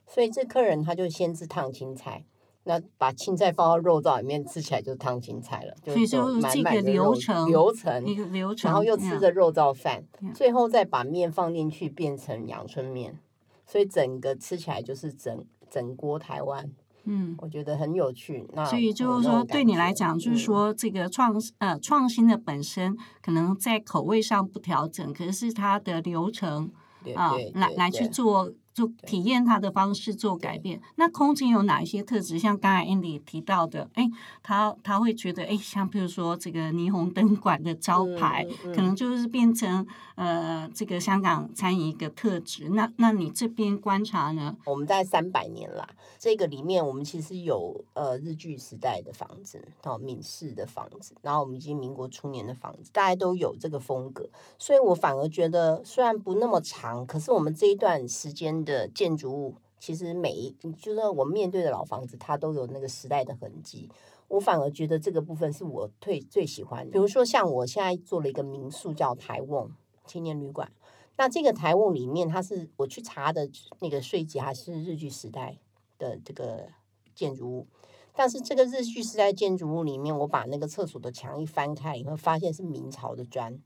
[0.06, 2.26] 所以这客人他就先吃烫青菜，
[2.68, 13.18] 那把青菜放到肉燥里面吃起来就是烫青菜了，所以就是这个流程流程一个流程，然后又吃着肉燥饭嗯，最后再把面放进去变成阳春面，
[13.64, 16.70] 所以整个吃起来就是整整锅台湾，
[17.04, 17.34] 嗯。
[17.40, 18.46] 我觉得很有趣。
[18.52, 26.70] 那所以就是说，对你来讲，就是嗯说这个创呃创新的本身可能在口味上不调整，可是它的流程
[27.14, 30.80] 啊来来去做做体验它的方式做改变。
[30.94, 32.38] 那空间有哪一些特质？
[32.38, 34.08] 像刚才 Andy 提到的，哎，
[34.42, 42.68] 他他会觉得，哎，像比如说这个霓虹灯管的招牌，嗯嗯可能就是变成呃这个香港餐饮一个特质。
[42.68, 44.56] 那那你这边观察呢？
[44.64, 45.88] 我们大概三百年啦，
[46.18, 60.50] 这个里面我们其实有呃日据时代的房子，到闽式的房子，然后我们已经民国初年的房子，大家都有这个风格，所以我反而觉得虽然不那么长，可是我们这一段时间的建筑物，其实每一
[60.80, 63.88] 就是我面对的老房子，它都有那个时代的痕迹。
[64.28, 66.92] 我反而觉得这个部分是我最最喜欢的。
[66.92, 69.70] 比如说，像我现在做了一个民宿叫台瓮
[70.06, 70.70] 青年旅馆，
[71.16, 73.48] 那这个台瓮里面，它是我去查的
[73.80, 75.56] 那个税级还是日据时代
[75.98, 76.68] 的这个
[77.14, 77.66] 建筑物，
[78.14, 83.58] 但是这个日据时代建筑物里面，我把那个厕所的墙一翻开，你会发现是明朝的砖。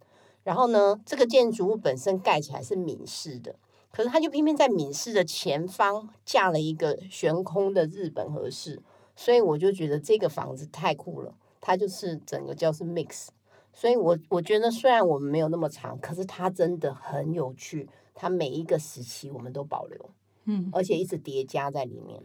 [0.44, 3.56] 然后呢，这个建筑物本身盖起来是闽式的，
[3.92, 8.82] 可是他就偏偏在闽式的前方架了一个悬空的日本和式，
[9.14, 13.28] 所以我就觉得这个房子太酷了，它就是整个叫是 mix。
[13.74, 20.10] 所以我我觉得虽然我们没有那么长，可是它真的很有趣，它每一个时期我们都保留，
[20.44, 22.22] 嗯而且一直叠加在里面，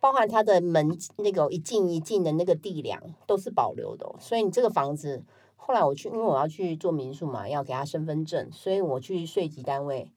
[0.00, 5.24] 包含它的门那个一进一进的那个地梁都是保留的哦、所以你这个房子
[5.56, 10.08] 后来我去，因为我要去做民宿嘛，要给他身份证，所以我去税籍单位、民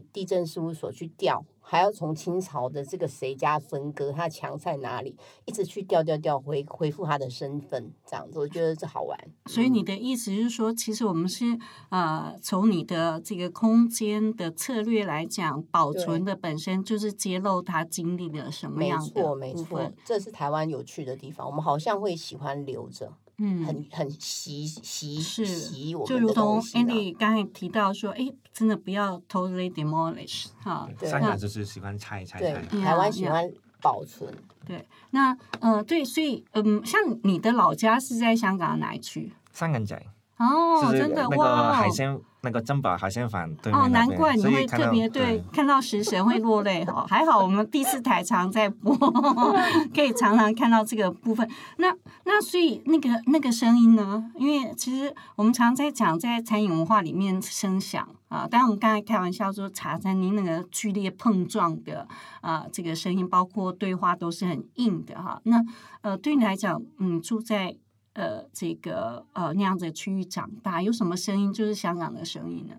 [0.00, 9.18] 地震事务所去调，还要从清朝的这个谁家分割，他墙在哪里，一直去调调调回恢复他的身份，这样子，我觉得这好玩。
[9.46, 11.58] 所以你的意思是说，其实我们是
[11.90, 21.46] 呃，从你的这个空间的策略来讲，保存的本身就是揭露他经历了什么没样的错，没错，这是台湾有趣的地方。
[21.46, 30.88] 我们好像会喜欢留着，嗯，很很习习是习我们就如同 Andy 刚才提到说，哎，真的不要 totally demolish 哈。
[30.98, 32.60] 对香港就是喜欢拆拆对拆。
[32.78, 34.32] 呀台湾喜欢保存。
[34.64, 39.32] 对，那呃，对，所以嗯，像你的老家是在香港的哪一区？
[39.52, 40.00] 香港仔
[40.36, 41.72] 哦，真的那个哇哦！
[41.72, 47.06] 海鲜那个珍宝海鲜坊对哦，难怪你会特别对看到食神会落泪哈。
[47.08, 48.94] 还好我们第四台常在播，
[49.94, 51.48] 可以常常看到这个部分。
[51.78, 51.94] 那
[52.24, 54.30] 那所以那个那个声音呢？
[54.36, 62.06] 因为其实我们常在讲在餐饮文化里面声响啊，当然我们刚才开玩笑说茶餐厅那个剧烈碰撞的
[62.40, 65.40] 啊这个声音，包括对话都是很硬的哈。
[65.44, 65.64] 那
[66.02, 67.74] 呃对你来讲，嗯，住在
[68.14, 72.74] 呃这个呃那样子的区域长大，有什么声音就是香港的声音呢？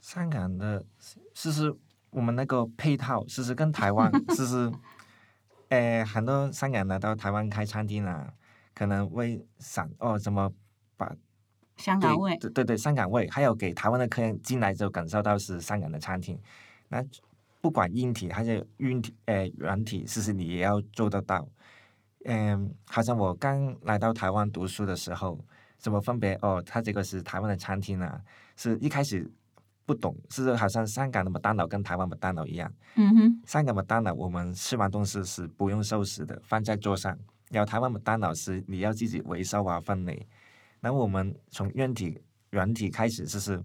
[0.00, 0.82] 香港的，
[1.34, 1.76] 其实
[2.08, 4.72] 我们那个配套，其实跟台湾， 其实，
[5.68, 8.32] 呃，很多香港人来到台湾开餐厅啊，
[8.74, 10.50] 可能会想哦，怎么
[10.96, 11.14] 把
[11.76, 16.40] 香港味，对对对，香港味，还有给台湾的客人进来之后感受到是香港的餐厅。
[16.88, 17.04] 那
[17.60, 21.46] 不管硬体还是软体，呃，软体，其实你也要做得到。
[22.24, 25.38] 嗯，好像我刚来到台湾读书的时候，
[25.78, 28.20] 怎么分别哦，它这个是台湾的餐厅啊，
[28.56, 29.30] 是一开始
[29.86, 32.70] 不懂，是好像香港的麦当劳跟台湾麦当劳一样。
[32.96, 37.14] 嗯哼，香港麦当劳我们吃完东西是不用收拾的，放在桌上；
[37.50, 40.26] 然后台湾麦当劳是你要自己回收啊分类。
[40.80, 43.62] 然后我们从软体软体开始，就是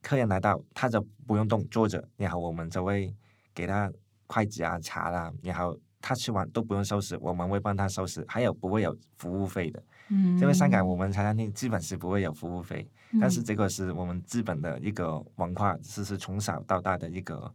[0.00, 3.14] 客人来到他就不用动，坐着，然后我们就会
[3.54, 3.92] 给他
[4.26, 9.82] 筷子啊、茶啦，然后他吃完都不用收拾，我们会帮他收拾，还有不会有服务费的。
[10.08, 12.88] 嗯，因为香港我们茶餐厅基本是不会有服务费，
[13.20, 17.54] 但是嗯这个是我们资本的一个文化，是是从小到大的一个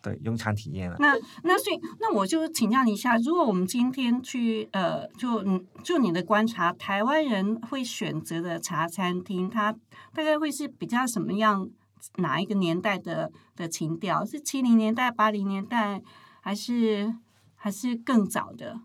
[0.00, 0.96] 对用餐体验了。
[0.98, 9.72] 那那所以那我就请教你一下，如果我们今天去呃，就嗯就你的观察，台湾人会选择的茶餐厅，它
[10.14, 11.68] 大概会是比较什么样
[12.16, 14.24] 哪一个年代的的情调？
[14.24, 16.00] 是七零年代、八零年代，
[16.40, 17.14] 还是
[17.62, 18.76] 还是更早的？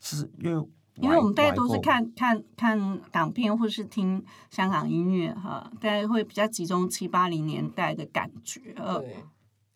[0.00, 8.74] 是因为因为我们大家外都是看看看港片或是听香港音乐哈，大家会比较集中七八零年代的感觉。
[8.76, 9.16] 呃，对，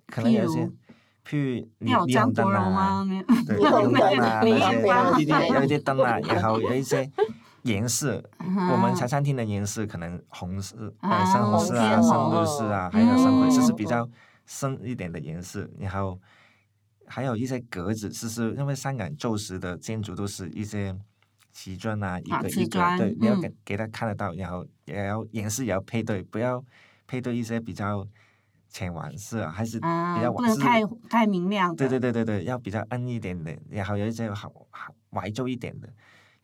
[0.06, 0.70] 可能有些譬如，
[1.26, 2.74] 譬如你有张国荣？
[2.74, 3.04] 啊，
[3.46, 7.10] 对，霓虹霓虹灯啊，有一些灯啊，然后有一些
[7.64, 14.08] 颜色，嗯我们茶餐厅的颜色可能红色、啊呃深红色啊、深绿色啊，还有深灰色是比嗯较
[14.46, 16.18] 深一点的颜色，然后
[17.06, 20.94] 还有一些格子，就是因为香港旧时的建筑都是一些
[21.52, 26.62] 瓷砖啊，一啊个一个，对，你要嗯给给他看得到，然后也要颜色也要配对，不要
[27.06, 28.06] 配对一些比较
[28.68, 30.32] 浅黄色啊，还是比啊，较。
[30.32, 31.76] 不能太太明亮的。
[31.76, 35.88] 对对对对对，要比较暗一点的，然后有一些好好怀旧一点的。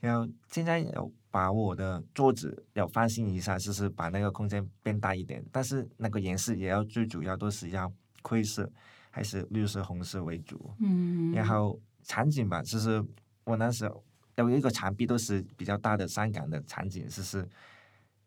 [0.01, 7.93] 然后现在有把我的桌子要翻新一下，就是把那个空间变大一点，但是那个颜色也要最主要都是要
[8.23, 8.69] 灰色
[9.15, 10.75] 还是绿色、红色为主。
[10.81, 13.05] 嗯，然后场景吧，就是
[13.45, 14.03] 我那时候
[14.37, 17.47] 有一个墙壁都是比较大的香港的场景，就是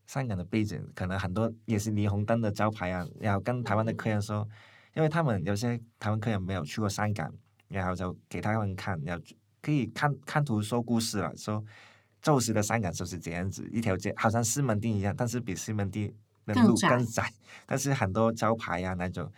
[0.06, 3.06] 香港的背景，可能很多也是霓虹灯的招牌啊。
[3.20, 4.48] 然后跟台湾的客人说，
[4.94, 7.34] 因为他们有些台湾客人没有去过香港，
[7.68, 9.24] 然后就给他们看，然后
[9.62, 11.62] 可以看看图说故事了，说
[12.22, 16.14] 旧时的香港就是这样子，一条街好像西门町一样，但是比西门町
[16.46, 17.34] 的路更窄更窄，
[17.66, 19.32] 但是很多招牌呀、那种。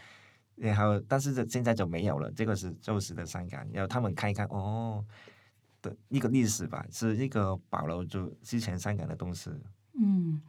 [0.58, 5.06] 然后，但是这现在就没有了，这个是旧时的香港，然后他们看一看，哦，
[5.82, 9.52] 的一个历史吧，是一个保留住之前香港的东西。
[9.94, 10.42] 嗯，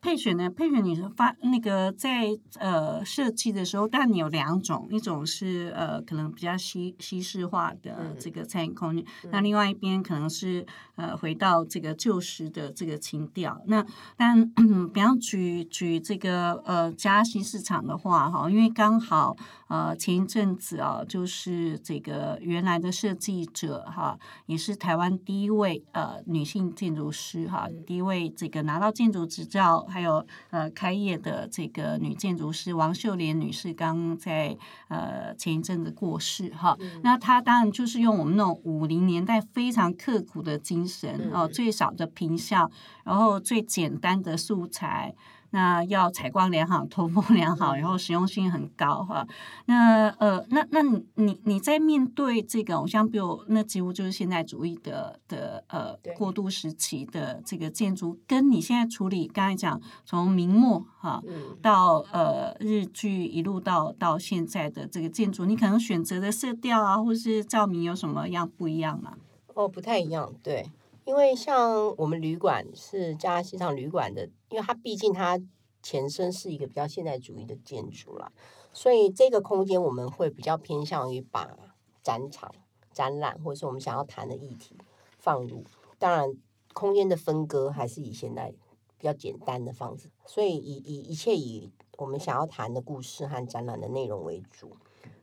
[0.00, 0.48] 配选呢？
[0.48, 2.28] 配选你是发那个在
[2.58, 13.60] 呃设计的时候，但你有两种，一种是呃可能比较西西式化的嗯这个餐饮空间，那另外一边可能是呃回到这个旧时的这个情调。
[13.66, 13.84] 那
[14.16, 19.36] 但嗯，比方举举这个呃嘉兴市场的话哈，因为刚好
[19.68, 34.56] 呃前一阵子啊，就是这个原来的设计者哈，也是台湾第一位呃女性建筑师哈，第一位这个拿到建筑执照还有呃开业的这个女建筑师王秀莲女士，刚在
[34.88, 36.76] 呃前一阵子过世哈。
[37.02, 42.70] 那她当然就是用我们那种五零年代非常刻苦的精神哦，最少的平效，
[43.04, 45.14] 然后最简单的素材。
[45.50, 49.26] 那要采光良好、通风良好，然后实用性很高哈。
[49.66, 69.14] 那呃，那那你你你在面对这个偶像，比如那几乎就是现代主义的的呃过渡时期的这个建筑，跟你现在处理刚才讲从明末哈嗯，到呃日剧一路到到现在的这个建筑，你可能选择的色调啊，或是照明有什么样不一样吗？
[69.54, 70.70] 哦，不太一样，对，
[71.08, 75.40] 因为像我们旅馆是加西上旅馆的，因为它毕竟它
[75.82, 78.30] 前身是一个比较现代主义的建筑啦，
[78.74, 81.56] 所以这个空间我们会比较偏向于把
[82.02, 82.54] 展场、
[82.92, 84.76] 展览或者是我们想要谈的议题
[85.16, 85.64] 放入，
[85.98, 86.36] 当然
[86.74, 88.52] 空间的分割还是以现代
[88.98, 94.76] 比较简单的方式，所以以以一切以我们想要谈的故事和展览的内容为主。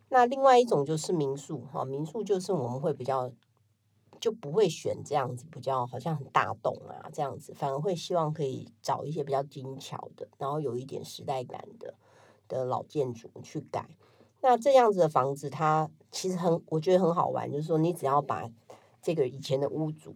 [0.09, 3.31] 那另外一种就是民宿哈，民宿就是我们会比较
[4.25, 11.93] 就不会选这样子比较好像很大栋啊这样子，反而会希望可以找一些比较精巧的，然后有一点时代感的
[12.47, 13.87] 的老建筑去改。
[14.41, 18.49] 那这样子的房子，它其实很我觉得很好玩，就是说你只要把
[18.99, 20.15] 这个以前的屋主，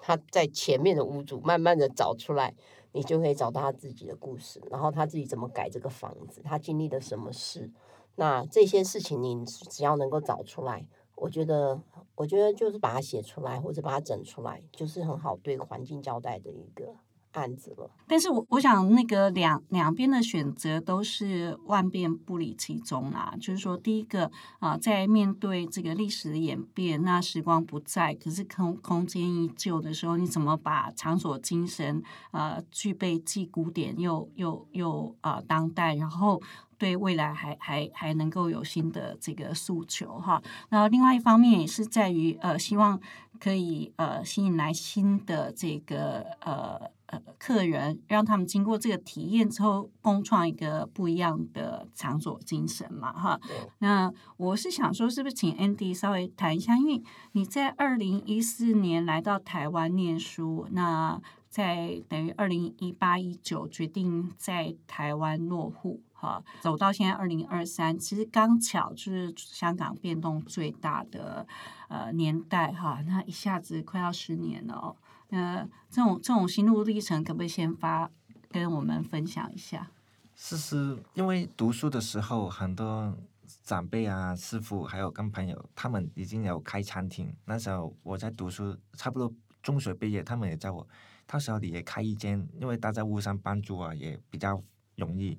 [0.00, 2.54] 他在前面的屋主慢慢的找出来，
[2.92, 7.72] 你就可以找到他自己的故事，然后他自己怎么改这个房子，他经历了什么事。
[8.14, 10.86] 那这些事情你只要能够找出来，
[11.20, 11.80] 我觉得，
[12.14, 16.94] 我觉得就是把它写出来或者把它整出来，就是很好对环境交代的一个
[17.32, 17.90] 案子了。
[18.08, 23.34] 但是我我想那个两两边的选择都是万变不离其宗啦。
[23.40, 32.02] 就是说，第一个啊、在面对这个历史的演变，那时光不在，可是空空间依旧的时候，你怎么把场所精神
[32.32, 36.40] 呃具备既古典又又又啊、当代，然后
[36.80, 40.42] 对未来还还还能够有新的这个诉求哈。
[40.70, 42.98] 然后另外一方面也是在于呃，希望
[43.38, 53.38] 可以呃吸引来新的这个呃呃客人，让他们经过这个体验之后，共创一个不一样的场所精神嘛，哈。
[53.46, 57.02] 对那我是想说，是不是请 Andy 稍微谈一下，因为
[57.32, 61.20] 你在二零一四年来到台湾念书，那
[61.50, 71.46] 在等于二零一八一九决定在台湾落户，哈，走到现在二零二三，其实刚巧就是香港变动最大的
[71.88, 74.94] 呃年代，哈，那一下子快要十年了哦。
[75.30, 78.10] 那这种这种心路历程，可不可以先发
[78.50, 79.90] 跟我们分享一下？
[80.36, 83.16] 是是因为读书的时候，很多
[83.64, 87.34] 长辈啊、师傅还有跟朋友，他们已经有开餐厅。
[87.46, 90.86] 那时候我在读书，差不多中学毕业，他们也叫我，
[91.26, 94.62] 到时候你也开一间，因为大家互相帮助啊，也比较
[94.96, 95.38] 容易。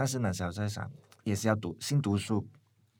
[0.00, 0.90] 但是那时候在想，
[1.24, 2.48] 也是要读新读书，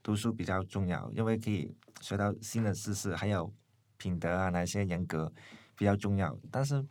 [0.03, 3.51] 读书比较重要，因为可以学到新的知识，还有
[3.97, 5.33] 品德啊哪些人格
[5.75, 6.37] 比较重要。
[6.51, 6.85] 但是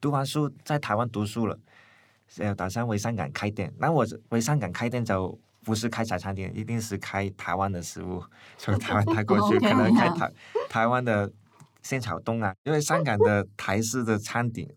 [0.00, 1.56] 读完书在台湾读书了。
[2.38, 3.72] 呃，打算回香港开店。
[3.78, 8.20] 那我回香港开店就不是开茶餐厅，一定是开台湾的食物，
[8.58, 10.32] 从台湾带过去， 可能开台
[10.68, 11.32] 台湾的
[11.82, 14.68] 鲜草冻啊，因为香港的台式的餐点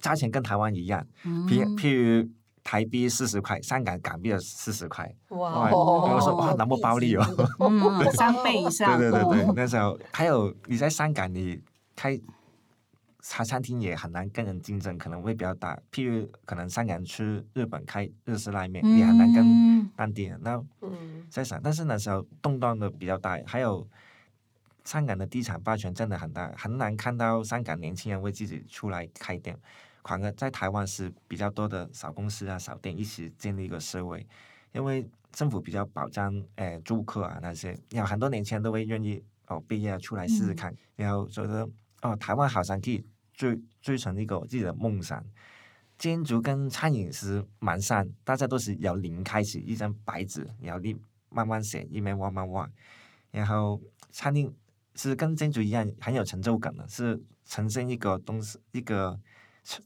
[0.00, 2.28] 价钱跟台湾一样，譬嗯譬如
[2.64, 5.14] 台币四十块，香港港币的四十块。
[5.28, 7.22] 哇哇，我说哇，那么暴利哦。
[7.60, 11.60] 嗯，三倍以上，对对对对嗯，那时候还有你在香港，你
[11.94, 12.18] 开
[13.20, 15.78] 茶餐厅也很难跟人竞争，可能会比较大。
[15.92, 20.40] 譬如可能香港人去日本开日式拉面，你很难跟嗯当地人。
[20.42, 23.86] 那嗯在想，但是那时候动荡的比较大，还有
[24.84, 29.54] 香港的地产霸权真的很大，很难看到香港年轻人为自己出来开店。
[30.04, 34.24] 反而在台湾是比较多的小公司啊、小店一起建立一个社会，
[34.72, 41.68] 因为政府比较保障诶租客啊那些，有很多年轻人都会愿意哦毕业出来试试看，然后觉得
[42.02, 45.24] 哦台湾好像可以追追成一个自己的梦想。
[45.96, 50.94] 建筑跟餐饮是蛮像，大家都是由零开始，一张白纸，然后你
[51.30, 52.68] 慢慢写，一面慢慢画，
[53.30, 53.80] 然后
[54.10, 54.52] 餐厅
[54.96, 59.18] 是跟建筑一样很有成就感的，是呈现一个东西一个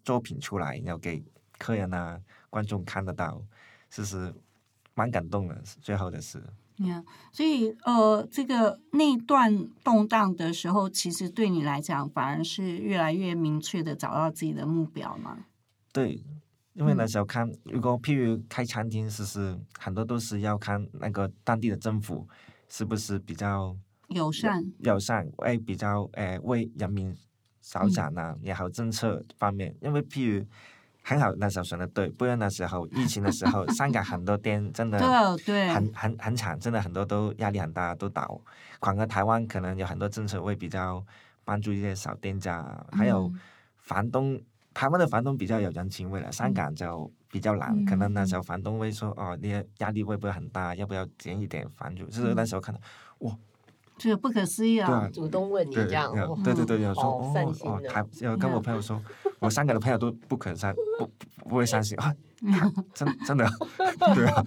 [0.04, 1.22] 作品出来，然后给
[1.56, 2.20] 客人啊
[2.50, 3.42] 观众看得到，
[3.88, 4.34] 其实
[4.94, 5.62] 蛮感动的。
[5.80, 6.42] 最后的是
[6.78, 15.46] ，Yeah，所以呃，这个那段动荡的时候，其实对你来讲，反而是越来越明确的找到自己的目标嘛。
[15.92, 16.22] 对，
[16.74, 22.28] 因为那时候看，如果譬如开餐厅，其实很多都是要看那个当地的政府
[22.68, 23.76] 是不是比较
[24.08, 27.16] 友善，友善，哎，比较诶为人民
[27.68, 30.44] 着想啊，也好政策方面，因为譬如
[31.02, 35.92] 很好那时候选的对，不然那时候疫情的时候，香港很多店真的很。
[35.94, 38.40] 很很惨，真的很多都压力很大，都倒。
[38.80, 41.04] 反而台湾可能有很多政策会比较
[41.44, 42.56] 帮助一些小店家。
[42.56, 43.40] 啊，还有嗯。
[43.80, 44.38] 房东，
[44.74, 49.48] 台湾的房东比较有人情味了，香港就比较难，可能那时候房东会说哦，你
[49.78, 50.74] 压力会不会很大？
[50.74, 52.04] 要不要减一点房租？
[52.06, 52.80] 就是那时候看到，
[53.18, 53.26] 这
[54.10, 55.10] 个不可思议啊对啊！
[55.12, 56.12] 主动问你对，这样，
[56.44, 59.02] 对对对，有时候哦哦台，有跟我朋友说，
[59.40, 61.06] 我香港的朋友都不肯相不
[61.42, 62.14] 不不会相信啊，
[62.94, 63.48] 真真的
[64.14, 64.44] 对啊，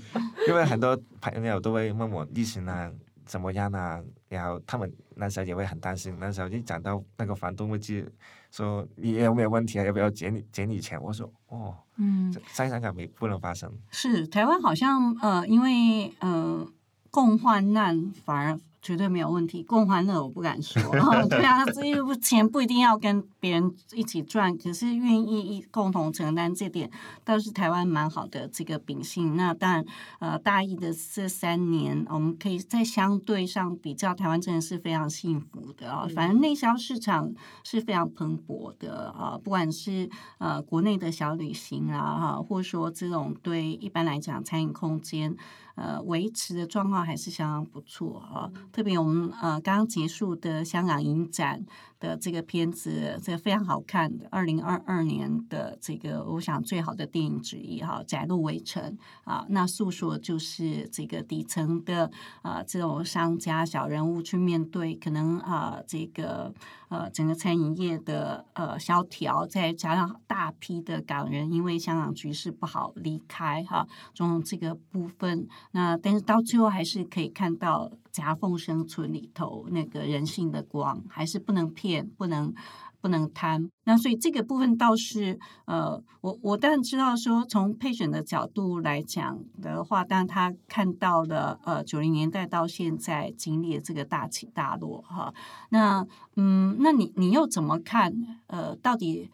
[0.48, 2.90] 因为很多朋友都会问我疫情啊
[3.26, 4.00] 怎么样啊，
[4.30, 8.08] 然后他们那时候也会很担心，那时候一讲到那个房东会去
[8.52, 11.02] 说你有没有问题啊，要不要减你减你钱？
[11.02, 16.66] 我说哦，嗯，在香港没不能发生，是台湾好像呃，因为呃
[17.10, 20.82] 共患难反而绝对没有问题，共患乐我不敢说。
[20.82, 26.90] 哦对啊，这个钱不一定要跟别人一起赚，可是愿意一共同承担这点，
[27.24, 29.36] 倒是台湾蛮好的这个秉性。
[29.36, 29.86] 那当然，
[30.20, 37.32] 呃，大一的这三年，我们可以在相对上比较，台湾真的是非常幸福的啊、反正内销市场
[37.64, 40.10] 是非常蓬勃的啊、不管是
[40.40, 45.38] 呃国内的小旅行啊，哈，或者说这种对一般来讲餐饮空间。
[45.76, 48.52] 呃，维持的状况还是相当不错啊。
[48.72, 51.66] 特别我们呃刚刚结束的香港影展
[52.02, 58.84] 的这个片子，这个非常好看的，二零二二年的这个我想最好的电影之一哈，《窄路围城》
[59.24, 66.54] 啊，那诉说就是这个底层的啊这种商家小人物去面对可能啊这个
[66.90, 75.48] 呃整个餐饮业的呃萧条，再加上大批的港人因为香港局势不好离开哈，种种这个部分。
[75.72, 82.54] 那但是到最后还是可以看到夹缝生存里头那个人性的光，还是不能骗，不能
[83.00, 83.70] 不能贪。
[83.86, 95.34] 那所以这个部分倒是呃，我我当然知道说从配选的角度来讲的话，当然他看到了呃九零年代到现在经历的这个大起大落哈。
[95.70, 96.06] 那
[96.36, 98.14] 嗯，那你你又怎么看？
[98.48, 99.32] 呃，到底？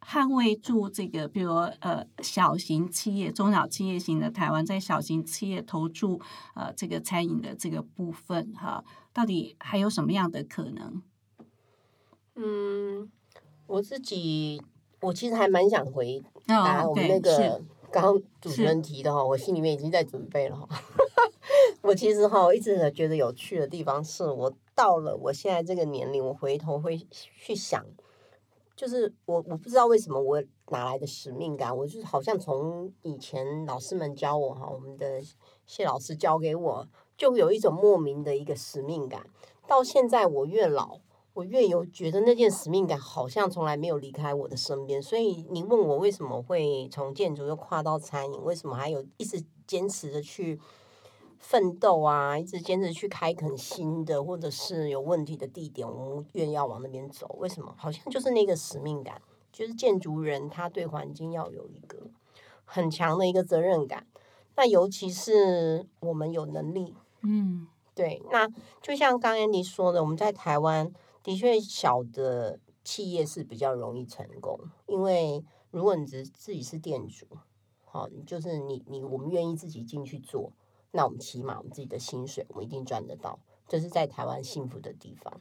[0.00, 6.20] 捍卫住这个，比如呃小型企业、中小企业型的台湾，在小型企业投注
[6.54, 11.02] 呃这个餐饮的这个部分哈，到底还有什么样的可能？
[12.34, 13.10] 嗯，
[13.66, 14.62] 我自己
[15.02, 20.66] 我其实还蛮想回答我们那个是刚刚主持人提的哈，我心里面已经在准备了哈。
[21.82, 27.84] 我其实哈我一直很觉得有趣的地方是，我到了我现在这个年龄，我回头会去想，
[28.80, 35.20] 就是我我不知道为什么我哪来的使命感，我就是好像从以前老师们教我哈，我们的
[35.66, 39.28] 谢老师教给我，就有一种莫名的一个使命感。
[39.68, 41.00] 到现在我越老，
[41.34, 45.02] 我越有觉得那件使命感好像从来没有离开我的身边。
[45.02, 50.58] 所以你问我为什么会从建筑又跨到餐饮，为什么还有一直坚持的去
[51.40, 57.34] 奋斗啊，一直坚持去开垦新的或者是有问题的地点，我们愿意要往那边走。
[57.40, 57.74] 为什么？
[57.76, 59.20] 好像就是那个使命感，
[59.50, 62.10] 就是建筑人他对环境要有一个
[62.64, 64.06] 很强的一个责任感。
[64.54, 68.46] 那尤其是我们有能力，嗯对，那
[68.82, 77.26] 就像刚刚你说的，我们在台湾的确小的企业是比较容易成功，因为如果你只自己是店主，
[77.84, 80.52] 好，你就是你你我们愿意自己进去做，
[80.92, 83.38] 那我们起码我们自己的薪水我们一定赚得到，
[83.68, 85.40] 这是在台湾幸福的地方。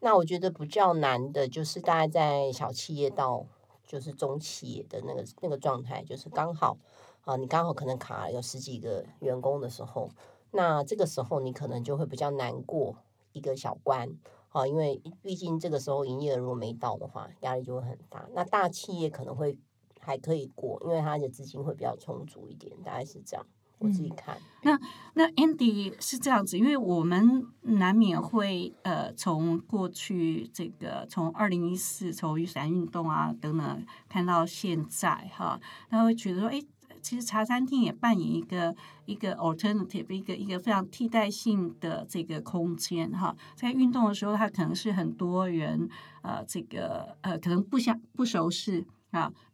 [0.00, 3.46] 那我觉得比较难的就是大概在小企业到
[3.86, 6.76] 就是中企业的那个那个状态，就是刚好
[7.24, 10.10] 啊，你刚好可能卡有十几个员工的时候，
[10.50, 12.96] 那这个时候你可能就会比较难过
[13.32, 14.16] 一个小关
[14.50, 18.28] 啊，因为毕竟这个时候营业额如果没到的话，压力就会很大。
[18.32, 19.58] 那大企业可能会
[20.00, 23.46] 还可以过，因为它的资金会比较充足一点，大概是这样。
[23.78, 24.78] 我自己看，那
[25.14, 35.60] 那 Andy 是这样子，因为我们难免会呃，从过去这个从二零一四从雨伞运动啊等等看到现在哈，
[35.90, 36.60] 那会觉得说，哎，
[37.02, 38.74] 其实茶餐厅也扮演一个
[39.04, 43.36] 一个 alternative，一个一个非常替代性的这个空间哈。
[43.54, 45.86] 在运动的时候，它可能是很多人
[46.22, 48.86] 呃，这个呃，可能不想不熟识。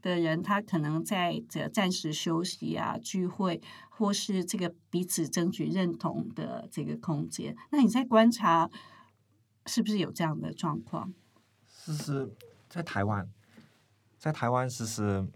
[0.00, 7.56] 的人，他可能在这暂时休息啊、聚会，或是这个彼此争取认同的这个空间。
[7.70, 8.68] 那你在观察，
[9.66, 11.12] 是不是有这样的状况？
[11.84, 12.30] 其实，
[12.68, 13.28] 在台湾，
[14.18, 15.26] 在台湾，其实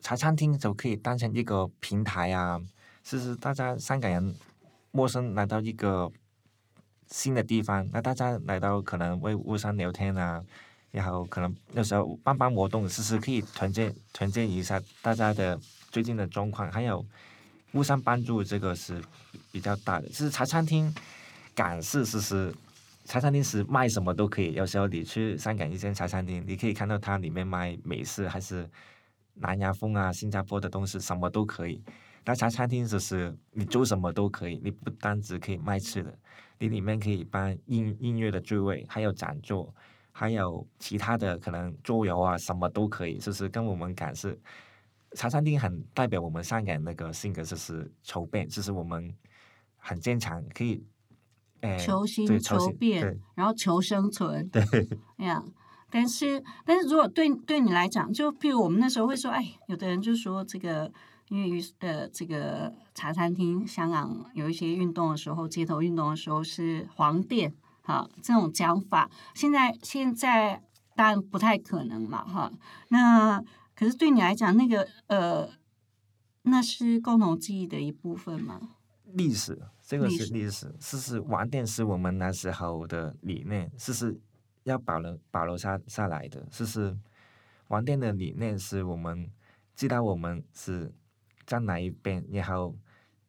[0.00, 2.60] 茶餐厅就可以当成一个平台啊。
[3.02, 4.34] 其实大家香港人
[4.90, 6.10] 陌生来到一个
[7.06, 10.44] 新的地方，那大家来到可能会互相聊天啊，
[10.90, 15.58] 然后可能那时候办办活动，其实可以团建团建一下大家的
[15.90, 17.04] 最近的状况，还有
[17.72, 19.02] 互相帮助，这个是
[19.52, 20.08] 比较大的。
[20.08, 20.92] 其实茶餐厅
[21.54, 22.54] 港式其实
[23.04, 28.68] 茶餐厅是卖什么都可以，有时候你去香港一间茶餐厅，你可以看到它里面卖美式还是
[29.34, 31.82] 南亚风啊、新加坡的东西，什么都可以。
[32.24, 36.14] 那茶餐厅就是你做什么都可以，你不单只可以卖吃的，
[36.58, 39.74] 你里面可以办音音乐的聚会，还有讲座，
[40.18, 43.18] 还有其他的可能桌游啊，什么都可以。
[43.18, 44.36] 就是跟我们港式
[45.12, 49.14] 茶餐厅很代表我们香港那个性格，就是筹备，就是我们
[49.76, 50.84] 很坚强，可以。
[51.60, 54.62] 哎，求新求新求变，然后求生存，对，
[55.18, 55.40] 哎呀。
[55.90, 60.92] 但是，但是如果对对你来讲，就譬如我们那时候会说，哎，有的人就说这个，
[61.28, 67.54] 因为呃，这个茶餐厅，香港有一些运动的时候，街头运动的时候是黄店，
[67.88, 70.62] 哈，这种讲法，现在现在
[70.94, 72.52] 当然不太可能嘛，哈。
[72.88, 73.42] 那
[73.74, 75.48] 可是对你来讲，那个呃，
[76.42, 78.74] 那是共同记忆的一部分吗？
[79.04, 84.20] 历史，这个是历史，是是玩店是我们那时候的理念，是是
[84.64, 86.94] 要保留保留下下来的，是是
[87.68, 89.30] 玩店的理念是我们
[89.74, 90.92] 知道我们是
[91.46, 92.76] 在哪一边，然后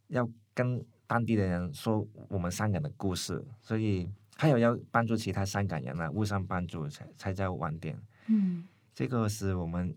[0.10, 4.10] 要跟当地的人说我们香港的故事，所以
[4.40, 8.02] 还有要帮助其他香港人啊，互相帮助才才叫玩店。
[8.28, 9.94] 嗯这个是我们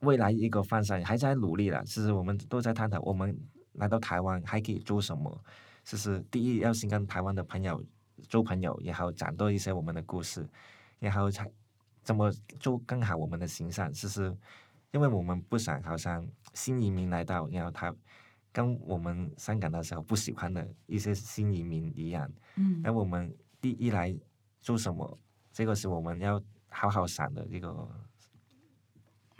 [0.00, 1.80] 未来一个方向，还在努力了。
[1.84, 3.38] 其实我们都在探讨，我们
[3.74, 5.44] 来到台湾还可以做什么。
[5.84, 7.80] 就是第一，要先跟台湾的朋友
[8.28, 10.44] 做朋友，然后讲多一些我们的故事，
[10.98, 11.48] 然后才
[12.02, 13.92] 怎么做更好我们的形象。
[13.92, 14.36] 其实，
[14.90, 17.94] 因为我们不想好像新移民来到，然后他
[18.50, 22.28] 跟我们香港的时候不喜欢的一些新移民一样。
[22.56, 23.32] 嗯那我们
[23.64, 24.14] 第一来
[24.60, 25.18] 做什么？
[25.50, 26.38] 这个是我们要
[26.68, 27.88] 好好想的一个。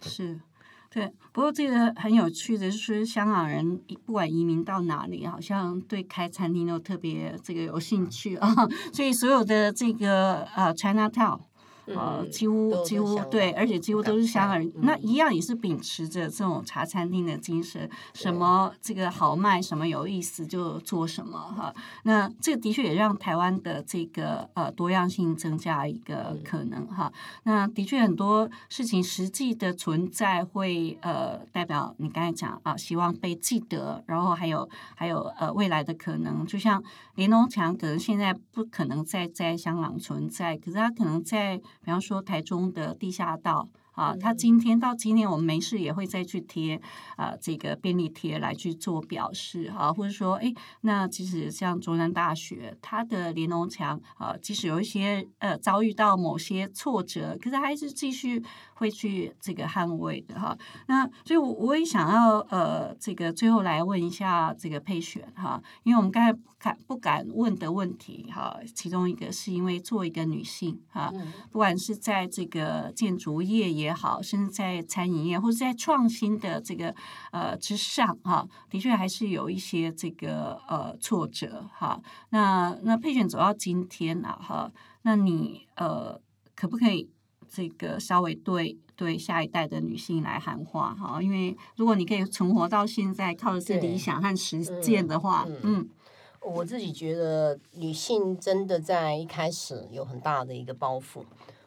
[0.00, 0.40] 是，
[0.88, 1.12] 对。
[1.30, 8.48] 不过这个很有趣的就是，香港人不管移民到哪里，好像对开餐厅都特别这个有兴趣啊。
[8.94, 11.42] 所以所有的这个呃 China Town
[11.86, 14.72] 呃，嗯几乎几乎对，而且几乎都是香港人。
[14.76, 21.74] 那嗯一样也是秉持着这种茶餐厅的精神，什么这个好卖，什么有意思就做什么哈。
[22.04, 27.12] 那这个的确也让台湾的这个呃多样性增加一个嗯可能哈。
[27.42, 36.82] 那的确很多事情实际的存在会呃代表你刚才讲啊，希望被记得，然后还有还有呃未来的可能，就像
[37.14, 43.68] 连农墙可能现在不可能再在香港存在，可是它可能在比方说台中的地下道。
[43.94, 46.80] 啊，他嗯今天到今天我们没事也会再去贴
[47.16, 58.42] 啊、这个便利贴来去做表示啊，或者说哎，那其实像中山大学它的联农墙啊，即使有一些呃遭遇到某些挫折，可是还是继续
[58.74, 60.56] 会去这个捍卫的哈。
[60.86, 76.94] 那所以我，我也想要呃，这个最后来问一下这个配选哈，因为我们刚才不敢不敢问的问题哈，其中一个是因为作为一个女性哈，嗯不管是在这个建筑业也好，甚至在餐饮业或者在创新的这个
[77.32, 82.00] 呃之上哈，的确还是有一些这个呃挫折哈。
[82.30, 84.72] 那那配选走到今天啊哈，
[85.02, 86.20] 那你呃
[86.54, 87.10] 可不可以
[87.54, 91.22] 这个稍微对对下一代的女性来喊话哈？
[91.22, 95.88] 因为如果你可以存活到现在，靠的是理想和实践的话，嗯嗯
[96.40, 101.22] 我自己觉得女性真的在一开始有很大的一个包袱。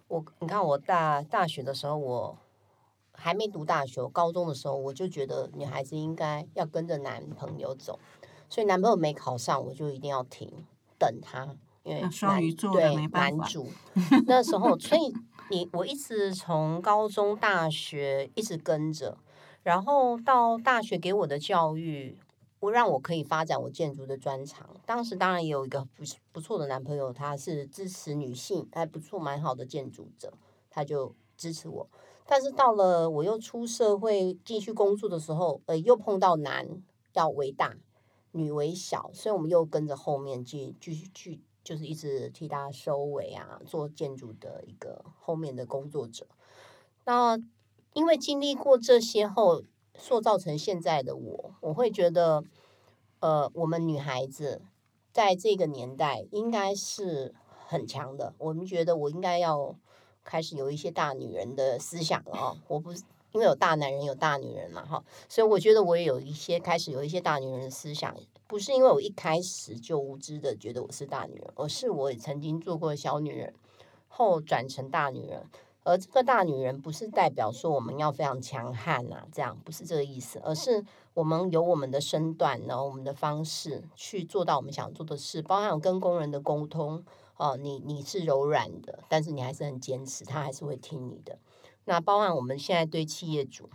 [0.08, 2.38] 我你看，我大大学的时候，我
[3.14, 7.98] 还没读大学，高中的时候我就觉得女孩子应该要跟着男朋友走，
[8.48, 10.52] 所以男朋友没考上，我就一定要停
[11.00, 11.50] 等他，
[11.84, 13.68] 因为双男鱼座的对没办法男主
[14.28, 15.12] 那时候，所以
[15.50, 19.18] 你我一直从高中、大学一直跟着，
[19.64, 22.18] 然后到大学给我的教育，
[22.60, 24.70] 我让我可以发展我建筑的专长。
[24.86, 30.34] 当时当然也有一个不不错的男朋友，他是支持女性，还不错，蛮好的建筑者，
[30.70, 31.90] 他就支持我。
[32.26, 36.68] 但是到了我又出社会继续工作的时候，呃，又碰到男
[37.14, 37.78] 要为大，
[38.32, 46.26] 女为小，所以我们又跟着后面继继续去，就是一直替他收尾啊，做建筑的一个后面的工作者。
[47.04, 47.38] 那
[47.92, 49.64] 因为经历过这些后，
[50.00, 52.46] 塑造成现在的我，我会觉得，
[53.20, 54.62] 呃，我们女孩子
[55.12, 57.36] 在这个年代应该是
[57.68, 58.34] 很强的。
[58.38, 59.76] 我们觉得我应该要
[60.24, 62.56] 开始有一些大女人的思想了啊！
[62.70, 63.04] 我不是
[63.34, 68.16] 因为有大男人有大女人嘛哈，所以我觉得我也有一些开始有一些大女人的思想，
[68.48, 73.54] 不是因为我一开始就无知的觉得我是大女人，而是我也曾经做过小女人，
[74.08, 75.46] 后转成大女人。
[75.84, 80.84] 而这个大女人不是代表说我们要非常强悍啊，这样不是这个意思，而是
[81.14, 87.04] 我们有我们的身段，然后我们的方式去做到我们想做的事，包含跟工人的沟通。
[87.40, 91.38] 哦、你你是柔软的，但是你还是很坚持，他还是会听你的。
[91.86, 93.70] 那包含我们现在对企业主，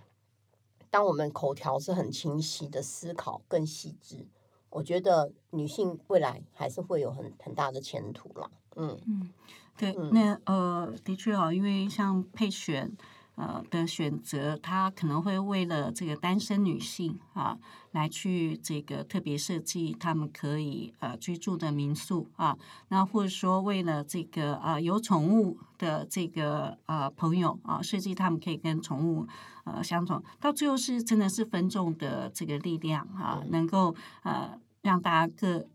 [0.91, 4.27] 当我们口条是很清晰的，思考更细致，
[4.73, 8.51] 我觉得女性未来还是会有很很大的前途啦。
[8.77, 8.99] 嗯。
[9.07, 9.31] 嗯
[9.77, 10.11] 对，嗯。
[10.13, 12.91] 那呃，的确哦，因为像配选
[13.37, 17.59] 呃的选择，它可能会为了这个单身女性啊，
[17.93, 22.57] 来去这个特别设计他们可以呃居住的民宿啊，
[22.89, 29.27] 那或者说为了这个呃有宠物的这个呃朋友啊，设计他们可以跟宠物
[29.65, 35.67] 呃相处，到最后是真的是分众的这个力量啊，嗯能够呃让大家各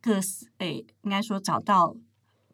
[0.00, 0.20] 各
[0.58, 1.96] 诶，应该说找到。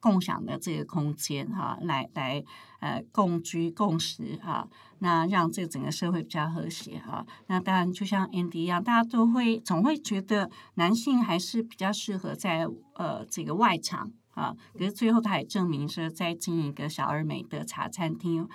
[0.01, 2.45] 共享的这个空间哈、来来
[2.81, 18.47] 呃共居共识哈、那让这整个社会比较和谐哈、那当然就像 Andy 一样，大家都会总会觉得男性还是比较适合在呃这个外场啊，可是最后他也证明是在经营一个小而美的茶餐厅。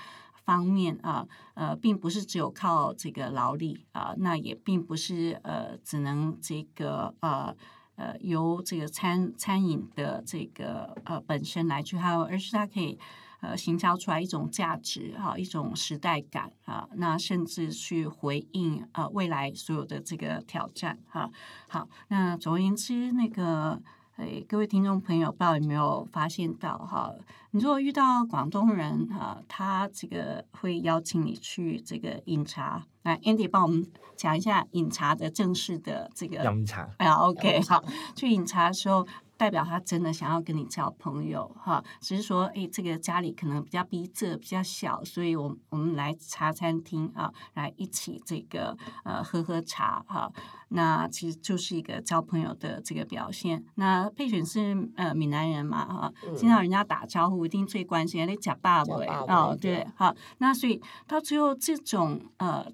[0.49, 7.55] 方面啊，呃，并不是只有靠这个劳力啊，那也并不是呃，只能这个呃
[7.97, 12.97] 呃由这个餐餐饮的这个呃本身来去还有，而是它可以
[13.41, 21.29] 呃行销出来一种价值哈、一种时代感啊，那甚至去回应呃未来所有的这个挑战哈、
[21.67, 23.79] 好，那总而言之，那个。
[24.19, 27.09] 诶，各位听众朋友，不知道有没有发现到哈？
[27.51, 32.85] 你如果遇到广东人哈，他这个会邀请你去这个饮茶。
[33.03, 36.89] 来，Andy 帮我们讲一下饮茶的正式的这个饮茶。
[36.97, 37.81] 哎呀，OK，好，
[38.13, 39.07] 去饮茶的时候，
[39.39, 50.29] 代表他真的想要跟你交朋友哈，只是说，诶，这个家里可能比较逼仄，比较小，所以我我们来茶餐厅啊，来一起这个呃喝喝茶哈。
[50.71, 53.63] 那其实就是一个交朋友的这个表现。
[53.75, 58.93] 那佩选是呃闽南人嘛哈，经常人家打招呼一定最关心你假爸爸
[59.29, 62.69] 哦，对，好，那所以到最后这种呃。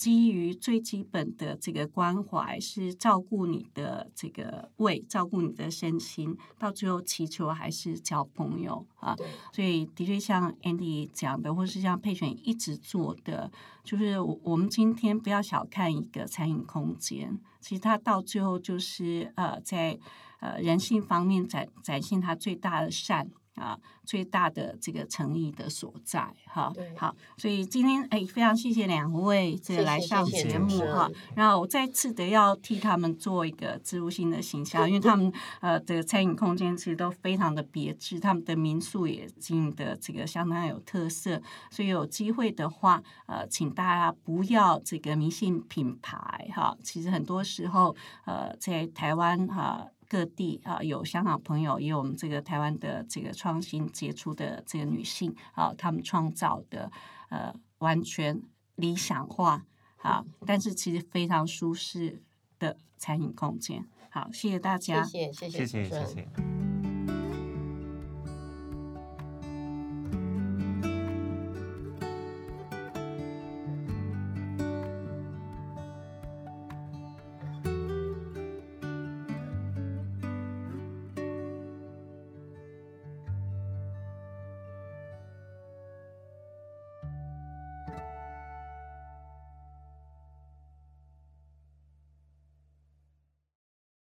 [0.00, 9.14] 基于最基本的这个关怀，是照顾你的这个胃，照顾你的身心，到最后祈求还是交朋友啊。
[9.52, 13.52] 所以的确像 Andy 讲的，或是像佩璇一直做的，
[13.84, 19.98] 就是我们今天不要小看一个餐饮空间，其实它到最后就是呃，在
[20.38, 23.30] 呃人性方面展展现它最大的善。
[23.60, 35.30] 啊，最大的这个诚意的所在，哈，好，所以今天哎，非常谢谢两位这来上节目哈，然后我再次的要替他们做一个植入性的形象，因为他们
[35.60, 41.40] 呃的餐饮空间其实都非常的别致，他们的民宿也经营的这个相当有特色，
[41.70, 47.94] 所以有机会的话，呃，请大家不要这个迷信品牌哈，其实很多时候
[48.24, 49.86] 呃在台湾哈。
[50.10, 56.90] 各地啊，有香港朋友，也有我们这个台湾的这个创新杰出的这个女性啊，她们创造的
[57.28, 58.42] 呃完全
[58.74, 59.64] 理想化
[59.98, 62.20] 啊，但是其实非常舒适
[62.58, 63.86] 的餐饮空间。
[64.10, 66.69] 好，谢谢大家，谢谢谢谢谢谢谢。